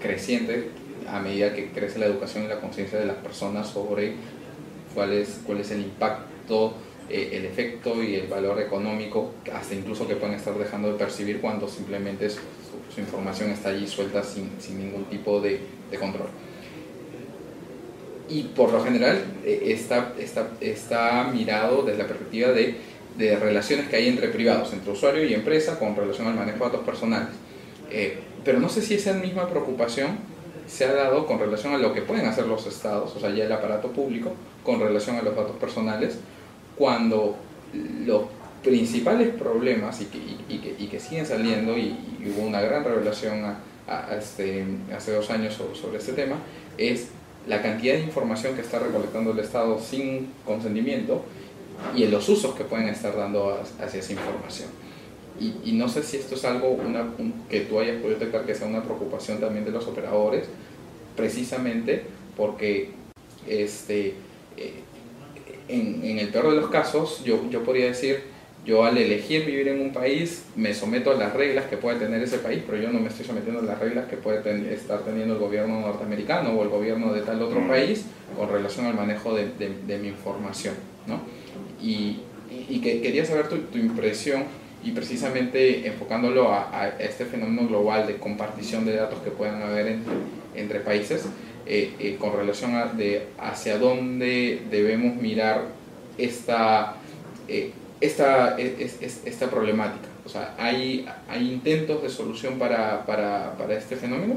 creciente 0.00 0.70
a 1.08 1.20
medida 1.20 1.54
que 1.54 1.70
crece 1.70 1.98
la 1.98 2.06
educación 2.06 2.44
y 2.44 2.48
la 2.48 2.60
conciencia 2.60 2.98
de 2.98 3.06
las 3.06 3.16
personas 3.16 3.68
sobre 3.68 4.14
cuál 4.94 5.12
es, 5.12 5.40
cuál 5.46 5.60
es 5.60 5.70
el 5.70 5.82
impacto, 5.82 6.74
eh, 7.08 7.30
el 7.34 7.44
efecto 7.44 8.02
y 8.02 8.16
el 8.16 8.26
valor 8.26 8.60
económico, 8.60 9.32
hasta 9.54 9.74
incluso 9.74 10.08
que 10.08 10.16
pueden 10.16 10.34
estar 10.34 10.54
dejando 10.58 10.92
de 10.92 10.98
percibir 10.98 11.40
cuando 11.40 11.68
simplemente 11.68 12.28
su, 12.28 12.40
información 12.98 13.50
está 13.50 13.68
allí 13.68 13.86
suelta 13.86 14.22
sin, 14.22 14.50
sin 14.58 14.78
ningún 14.78 15.04
tipo 15.04 15.38
de 15.40 15.60
control 16.00 16.28
y 18.28 18.42
por 18.42 18.72
lo 18.72 18.82
general 18.82 19.22
eh, 19.44 19.64
está, 19.66 20.14
está, 20.18 20.48
está 20.60 21.30
mirado 21.32 21.82
desde 21.82 21.98
la 21.98 22.06
perspectiva 22.06 22.50
de, 22.50 22.76
de, 23.16 23.36
relaciones 23.36 23.88
que 23.88 23.96
hay 23.96 24.08
entre 24.08 24.28
privados, 24.28 24.72
entre 24.72 24.92
usuario 24.92 25.24
y 25.24 25.34
empresa 25.34 25.78
con 25.78 25.94
relación 25.94 26.26
al 26.26 26.34
manejo 26.34 26.58
de 26.58 26.64
datos 26.64 26.84
personales. 26.84 27.28
Eh, 27.90 28.18
pero 28.44 28.60
no 28.60 28.68
sé 28.68 28.82
si 28.82 28.94
esa 28.94 29.12
misma 29.12 29.48
preocupación 29.48 30.18
se 30.66 30.84
ha 30.84 30.92
dado 30.92 31.26
con 31.26 31.38
relación 31.38 31.74
a 31.74 31.78
lo 31.78 31.92
que 31.92 32.02
pueden 32.02 32.26
hacer 32.26 32.46
los 32.46 32.66
estados, 32.66 33.14
o 33.14 33.20
sea, 33.20 33.30
ya 33.30 33.44
el 33.44 33.52
aparato 33.52 33.90
público, 33.90 34.32
con 34.64 34.80
relación 34.80 35.16
a 35.16 35.22
los 35.22 35.36
datos 35.36 35.56
personales, 35.56 36.18
cuando 36.76 37.36
los 38.04 38.22
principales 38.62 39.28
problemas 39.28 40.00
y 40.00 40.06
que, 40.06 40.18
y, 40.48 40.58
que, 40.58 40.74
y 40.78 40.86
que, 40.88 40.98
siguen 40.98 41.26
saliendo, 41.26 41.78
y, 41.78 41.96
hubo 42.26 42.46
una 42.46 42.60
gran 42.60 42.82
revelación 42.82 43.44
a, 43.44 44.16
este, 44.18 44.64
hace 44.96 45.12
dos 45.12 45.30
años 45.30 45.54
sobre, 45.54 45.76
sobre 45.76 45.98
este 45.98 46.12
tema, 46.12 46.36
es 46.76 47.10
la 47.46 47.62
cantidad 47.62 47.94
de 47.94 48.00
información 48.00 48.54
que 48.54 48.62
está 48.62 48.78
recolectando 48.78 49.32
el 49.32 49.38
Estado 49.38 49.80
sin 49.80 50.32
consentimiento 50.44 51.24
y 51.94 52.04
en 52.04 52.10
los 52.10 52.28
usos 52.28 52.54
que 52.54 52.64
pueden 52.64 52.88
estar 52.88 53.16
dando 53.16 53.60
hacia 53.80 54.00
esa 54.00 54.12
información. 54.12 54.68
Y, 55.38 55.54
y, 55.64 55.72
no 55.72 55.88
sé 55.88 56.02
si 56.02 56.16
esto 56.16 56.34
es 56.34 56.44
algo 56.46 56.70
una, 56.70 57.08
que 57.50 57.60
tú 57.60 57.78
hayas 57.78 57.96
podido 57.96 58.18
detectar 58.18 58.46
que 58.46 58.54
sea 58.54 58.66
una 58.66 58.82
preocupación 58.82 59.38
también 59.38 59.66
de 59.66 59.70
los 59.70 59.86
operadores, 59.86 60.46
precisamente 61.14 62.04
porque 62.38 62.90
este, 63.46 64.14
eh, 64.56 64.80
en, 65.68 66.02
en, 66.04 66.18
el 66.18 66.28
peor 66.30 66.50
de 66.50 66.56
los 66.56 66.70
casos 66.70 67.22
yo, 67.22 67.50
yo 67.50 67.62
podría 67.64 67.86
decir, 67.86 68.22
yo 68.66 68.84
al 68.84 68.98
elegir 68.98 69.46
vivir 69.46 69.68
en 69.68 69.80
un 69.80 69.92
país 69.92 70.44
me 70.56 70.74
someto 70.74 71.12
a 71.12 71.14
las 71.14 71.32
reglas 71.32 71.66
que 71.66 71.76
puede 71.76 72.00
tener 72.00 72.20
ese 72.20 72.38
país, 72.38 72.64
pero 72.66 72.82
yo 72.82 72.90
no 72.90 72.98
me 72.98 73.08
estoy 73.08 73.24
sometiendo 73.24 73.60
a 73.60 73.64
las 73.64 73.78
reglas 73.78 74.06
que 74.06 74.16
puede 74.16 74.74
estar 74.74 75.04
teniendo 75.04 75.34
el 75.34 75.40
gobierno 75.40 75.80
norteamericano 75.80 76.50
o 76.50 76.64
el 76.64 76.68
gobierno 76.68 77.12
de 77.12 77.20
tal 77.20 77.40
otro 77.40 77.60
mm. 77.60 77.68
país 77.68 78.06
con 78.36 78.50
relación 78.50 78.86
al 78.86 78.94
manejo 78.94 79.34
de, 79.34 79.50
de, 79.86 79.98
mi 79.98 80.08
información. 80.08 80.74
¿no? 81.06 81.20
Y, 81.80 82.18
y, 82.68 82.80
que 82.80 83.00
quería 83.00 83.24
saber 83.24 83.48
tu, 83.48 83.58
tu, 83.58 83.78
impresión 83.78 84.44
y 84.82 84.90
precisamente 84.90 85.86
enfocándolo 85.86 86.52
a, 86.52 86.68
a, 86.72 86.88
este 86.98 87.24
fenómeno 87.24 87.68
global 87.68 88.08
de 88.08 88.16
compartición 88.16 88.84
de 88.84 88.96
datos 88.96 89.20
que 89.20 89.30
puedan 89.30 89.62
haber 89.62 89.86
entre, 89.86 90.14
entre 90.56 90.80
países, 90.80 91.24
eh, 91.66 91.94
eh, 92.00 92.16
con 92.18 92.32
relación 92.32 92.74
a 92.74 92.86
de 92.86 93.28
hacia 93.38 93.78
dónde 93.78 94.62
debemos 94.72 95.14
mirar 95.14 95.66
esta... 96.18 96.96
Eh, 97.46 97.70
esta, 98.00 98.56
esta 98.58 99.50
problemática? 99.50 100.08
O 100.24 100.28
sea, 100.28 100.54
¿hay, 100.58 101.08
¿hay 101.28 101.52
intentos 101.52 102.02
de 102.02 102.08
solución 102.08 102.58
para, 102.58 103.04
para, 103.06 103.54
para, 103.56 103.74
este 103.74 103.96
fenómeno? 103.96 104.36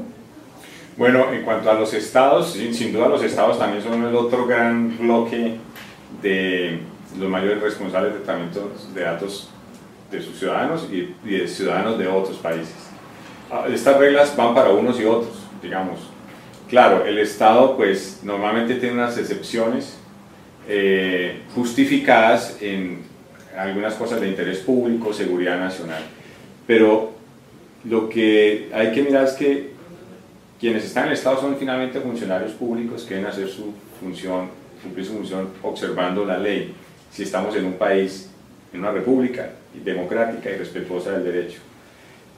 Bueno, 0.96 1.32
en 1.32 1.42
cuanto 1.42 1.70
a 1.70 1.74
los 1.74 1.92
estados, 1.94 2.52
sin, 2.52 2.92
duda 2.92 3.08
los 3.08 3.22
estados 3.22 3.58
también 3.58 3.82
son 3.82 4.04
el 4.04 4.14
otro 4.14 4.46
gran 4.46 4.96
bloque 4.98 5.56
de 6.22 6.80
los 7.18 7.28
mayores 7.28 7.60
responsables 7.60 8.14
de 8.14 8.20
tratamiento 8.20 8.72
de 8.94 9.00
datos 9.02 9.50
de 10.10 10.20
sus 10.20 10.38
ciudadanos 10.38 10.88
y, 10.90 11.14
y 11.24 11.38
de 11.38 11.48
ciudadanos 11.48 11.98
de 11.98 12.06
otros 12.06 12.36
países. 12.38 12.74
Ah, 13.50 13.66
estas 13.68 13.96
reglas 13.96 14.36
van 14.36 14.54
para 14.54 14.70
unos 14.70 15.00
y 15.00 15.04
otros, 15.04 15.34
digamos. 15.62 15.98
Claro, 16.68 17.04
el 17.04 17.18
Estado 17.18 17.76
pues 17.76 18.20
normalmente 18.22 18.76
tiene 18.76 18.94
unas 18.94 19.18
excepciones 19.18 19.98
eh, 20.68 21.42
justificadas 21.52 22.58
en 22.60 23.02
algunas 23.56 23.94
cosas 23.94 24.20
de 24.20 24.28
interés 24.28 24.58
público, 24.58 25.12
seguridad 25.12 25.58
nacional. 25.58 26.02
Pero 26.66 27.12
lo 27.84 28.08
que 28.08 28.70
hay 28.72 28.92
que 28.92 29.02
mirar 29.02 29.24
es 29.24 29.32
que 29.32 29.70
quienes 30.58 30.84
están 30.84 31.04
en 31.04 31.08
el 31.10 31.14
Estado 31.14 31.40
son 31.40 31.56
finalmente 31.56 32.00
funcionarios 32.00 32.52
públicos 32.52 33.04
que 33.04 33.14
deben 33.14 33.30
hacer 33.30 33.48
su 33.48 33.72
función, 33.98 34.48
cumplir 34.82 35.06
su 35.06 35.14
función 35.14 35.48
observando 35.62 36.24
la 36.24 36.38
ley, 36.38 36.74
si 37.10 37.22
estamos 37.22 37.56
en 37.56 37.64
un 37.64 37.72
país, 37.74 38.30
en 38.72 38.80
una 38.80 38.92
república 38.92 39.50
democrática 39.84 40.50
y 40.50 40.56
respetuosa 40.56 41.12
del 41.12 41.24
derecho. 41.24 41.60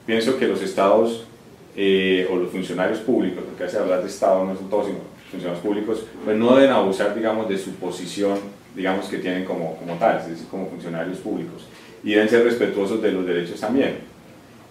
Pienso 0.07 0.39
que 0.39 0.47
los 0.47 0.63
estados 0.63 1.27
eh, 1.77 2.29
o 2.31 2.37
los 2.37 2.51
funcionarios 2.51 2.99
públicos, 3.01 3.45
porque 3.45 3.65
hace 3.65 3.79
hablar 3.79 4.03
de 4.03 4.09
Estado 4.09 4.45
no 4.45 4.55
son 4.55 4.71
todos, 4.71 4.87
sino 4.87 4.99
funcionarios 5.31 5.65
públicos, 5.65 6.05
pues 6.25 6.37
no 6.37 6.55
deben 6.55 6.71
abusar, 6.71 7.15
digamos, 7.15 7.49
de 7.49 7.59
su 7.59 7.73
posición 7.73 8.39
digamos, 8.75 9.07
que 9.07 9.19
tienen 9.19 9.45
como, 9.45 9.77
como 9.77 9.95
tal, 9.95 10.19
es 10.19 10.29
decir, 10.29 10.47
como 10.49 10.69
funcionarios 10.69 11.19
públicos. 11.19 11.67
Y 12.03 12.13
deben 12.13 12.29
ser 12.29 12.45
respetuosos 12.45 13.03
de 13.03 13.13
los 13.13 13.27
derechos 13.27 13.61
también. 13.61 13.97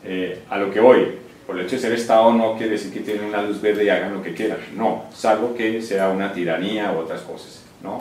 Eh, 0.04 0.40
a 0.50 0.58
lo 0.58 0.72
que 0.72 0.80
voy, 0.80 1.08
por 1.46 1.60
el 1.60 1.66
hecho 1.66 1.76
de 1.76 1.82
ser 1.82 1.94
Estado 1.94 2.34
no 2.34 2.58
quiere 2.58 2.74
decir 2.74 2.92
que 2.92 3.02
tienen 3.02 3.26
una 3.26 3.42
luz 3.42 3.62
verde 3.62 3.86
y 3.86 3.90
hagan 3.90 4.14
lo 4.14 4.24
que 4.24 4.34
quieran, 4.34 4.58
no, 4.76 5.06
salvo 5.14 5.54
que 5.56 5.82
sea 5.82 6.10
una 6.10 6.34
tiranía 6.34 6.92
u 6.92 7.00
otras 7.00 7.22
cosas, 7.22 7.64
¿no? 7.84 8.00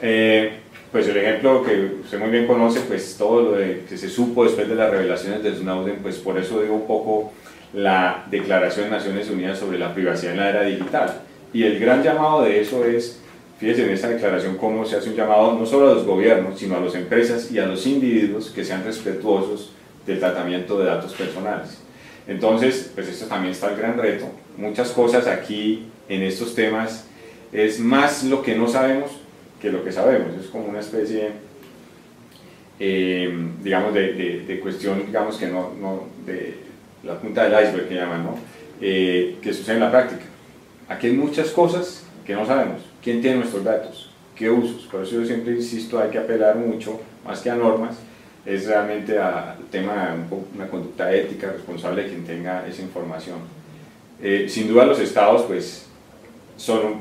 Eh, 0.00 0.52
pues 0.90 1.06
el 1.08 1.16
ejemplo 1.18 1.62
que 1.62 1.96
usted 2.02 2.18
muy 2.18 2.30
bien 2.30 2.46
conoce, 2.46 2.80
pues 2.80 3.16
todo 3.18 3.42
lo 3.42 3.52
de, 3.52 3.84
que 3.88 3.98
se 3.98 4.08
supo 4.08 4.44
después 4.44 4.68
de 4.68 4.74
las 4.74 4.90
revelaciones 4.90 5.42
de 5.42 5.54
Snowden, 5.54 5.98
pues 6.02 6.16
por 6.16 6.38
eso 6.38 6.62
digo 6.62 6.74
un 6.74 6.86
poco 6.86 7.32
la 7.74 8.24
Declaración 8.30 8.86
de 8.86 8.92
Naciones 8.92 9.28
Unidas 9.28 9.58
sobre 9.58 9.78
la 9.78 9.92
privacidad 9.92 10.32
en 10.32 10.38
la 10.38 10.48
era 10.48 10.62
digital. 10.62 11.20
Y 11.52 11.64
el 11.64 11.78
gran 11.78 12.02
llamado 12.02 12.42
de 12.42 12.60
eso 12.60 12.84
es 12.84 13.20
fíjese 13.58 13.84
en 13.84 13.90
esta 13.90 14.08
declaración 14.08 14.56
cómo 14.56 14.84
se 14.84 14.96
hace 14.96 15.10
un 15.10 15.16
llamado 15.16 15.52
no 15.52 15.66
solo 15.66 15.90
a 15.90 15.94
los 15.94 16.04
gobiernos, 16.04 16.58
sino 16.58 16.76
a 16.76 16.80
las 16.80 16.94
empresas 16.94 17.50
y 17.50 17.58
a 17.58 17.66
los 17.66 17.86
individuos 17.86 18.50
que 18.50 18.64
sean 18.64 18.84
respetuosos 18.84 19.72
del 20.06 20.18
tratamiento 20.18 20.78
de 20.78 20.86
datos 20.86 21.12
personales. 21.14 21.78
Entonces, 22.26 22.90
pues 22.94 23.08
esto 23.08 23.26
también 23.26 23.52
está 23.52 23.70
el 23.70 23.76
gran 23.76 23.96
reto. 23.96 24.26
Muchas 24.56 24.90
cosas 24.90 25.26
aquí 25.26 25.86
en 26.08 26.22
estos 26.22 26.54
temas 26.54 27.06
es 27.52 27.80
más 27.80 28.24
lo 28.24 28.42
que 28.42 28.54
no 28.54 28.68
sabemos 28.68 29.10
que 29.60 29.70
lo 29.70 29.84
que 29.84 29.92
sabemos. 29.92 30.36
Es 30.38 30.46
como 30.46 30.66
una 30.66 30.80
especie, 30.80 31.30
eh, 32.78 33.34
digamos, 33.62 33.94
de, 33.94 34.44
de, 34.46 34.60
cuestión, 34.60 35.04
digamos, 35.06 35.36
que 35.36 35.46
no, 35.46 35.72
no, 35.80 36.04
de 36.24 36.54
la 37.02 37.18
punta 37.18 37.44
del 37.44 37.64
iceberg 37.64 37.88
que 37.88 37.94
llaman, 37.94 38.24
¿no? 38.24 38.38
Eh, 38.80 39.36
que 39.42 39.52
sucede 39.52 39.76
en 39.76 39.82
la 39.82 39.90
práctica. 39.90 40.22
Aquí 40.88 41.08
hay 41.08 41.12
muchas 41.14 41.50
cosas 41.50 42.04
que 42.24 42.34
no 42.34 42.46
sabemos. 42.46 42.82
¿Quién 43.08 43.22
tiene 43.22 43.38
nuestros 43.38 43.64
datos? 43.64 44.10
¿Qué 44.36 44.50
usos? 44.50 44.82
Por 44.82 45.02
eso 45.02 45.14
yo 45.14 45.24
siempre 45.24 45.54
insisto, 45.54 45.98
hay 45.98 46.10
que 46.10 46.18
apelar 46.18 46.56
mucho, 46.56 47.00
más 47.24 47.40
que 47.40 47.48
a 47.48 47.54
normas, 47.54 47.96
es 48.44 48.66
realmente 48.66 49.18
al 49.18 49.56
tema 49.70 50.14
de 50.14 50.36
una 50.54 50.68
conducta 50.68 51.10
ética 51.10 51.50
responsable 51.50 52.02
de 52.02 52.08
quien 52.10 52.26
tenga 52.26 52.68
esa 52.68 52.82
información. 52.82 53.38
Eh, 54.20 54.44
sin 54.46 54.68
duda 54.68 54.84
los 54.84 55.00
estados 55.00 55.44
pues 55.44 55.86
son 56.58 56.96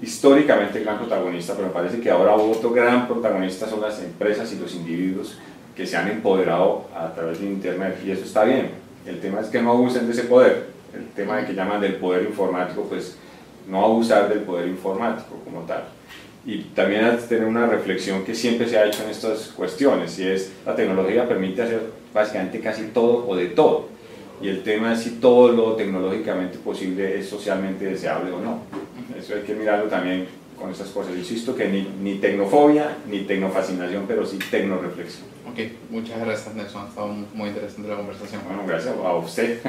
históricamente 0.00 0.78
gran 0.78 0.98
protagonista, 0.98 1.54
pero 1.54 1.66
me 1.66 1.74
parece 1.74 1.98
que 1.98 2.12
ahora 2.12 2.34
otro 2.36 2.70
gran 2.70 3.08
protagonista 3.08 3.68
son 3.68 3.80
las 3.80 4.00
empresas 4.00 4.52
y 4.52 4.60
los 4.60 4.72
individuos 4.76 5.36
que 5.74 5.84
se 5.84 5.96
han 5.96 6.06
empoderado 6.06 6.86
a 6.94 7.12
través 7.12 7.40
de 7.40 7.46
Internet 7.46 7.98
y 8.06 8.12
eso 8.12 8.22
está 8.22 8.44
bien. 8.44 8.70
El 9.04 9.18
tema 9.18 9.40
es 9.40 9.48
que 9.48 9.60
no 9.60 9.72
abusen 9.72 10.06
de 10.06 10.12
ese 10.12 10.22
poder. 10.22 10.68
El 10.94 11.08
tema 11.08 11.38
de 11.38 11.46
que 11.46 11.54
llaman 11.54 11.80
del 11.80 11.96
poder 11.96 12.22
informático, 12.22 12.84
pues 12.84 13.18
no 13.68 13.84
abusar 13.84 14.28
del 14.28 14.40
poder 14.40 14.68
informático 14.68 15.36
como 15.44 15.62
tal 15.62 15.84
y 16.48 16.60
también 16.74 17.04
tener 17.28 17.46
una 17.46 17.66
reflexión 17.66 18.24
que 18.24 18.34
siempre 18.34 18.66
se 18.66 18.78
ha 18.78 18.86
hecho 18.86 19.02
en 19.04 19.10
estas 19.10 19.48
cuestiones, 19.48 20.18
y 20.18 20.26
es 20.26 20.50
la 20.64 20.74
tecnología 20.74 21.28
permite 21.28 21.60
hacer 21.60 21.82
básicamente 22.14 22.60
casi 22.60 22.84
todo 22.84 23.28
o 23.28 23.36
de 23.36 23.48
todo, 23.48 23.88
y 24.40 24.48
el 24.48 24.62
tema 24.62 24.94
es 24.94 25.00
si 25.00 25.10
todo 25.16 25.52
lo 25.52 25.74
tecnológicamente 25.74 26.56
posible 26.58 27.18
es 27.18 27.28
socialmente 27.28 27.84
deseable 27.84 28.30
o 28.32 28.40
no. 28.40 28.60
Eso 29.18 29.34
hay 29.34 29.42
que 29.42 29.54
mirarlo 29.54 29.90
también 29.90 30.26
con 30.58 30.70
estas 30.70 30.88
cosas. 30.88 31.14
Insisto 31.16 31.54
que 31.54 31.68
ni, 31.68 31.86
ni 32.00 32.18
tecnofobia, 32.18 32.96
ni 33.10 33.20
tecnofascinación, 33.20 34.04
pero 34.06 34.24
sí 34.24 34.38
tecnoreflexión. 34.50 35.26
Ok, 35.50 35.58
muchas 35.90 36.20
gracias 36.20 36.54
Nelson, 36.54 36.84
ha 36.84 36.88
estado 36.88 37.08
muy 37.34 37.48
interesante 37.48 37.88
la 37.88 37.96
conversación. 37.96 38.40
Bueno, 38.46 38.62
gracias 38.66 38.94
a 38.94 39.14
usted. 39.16 39.60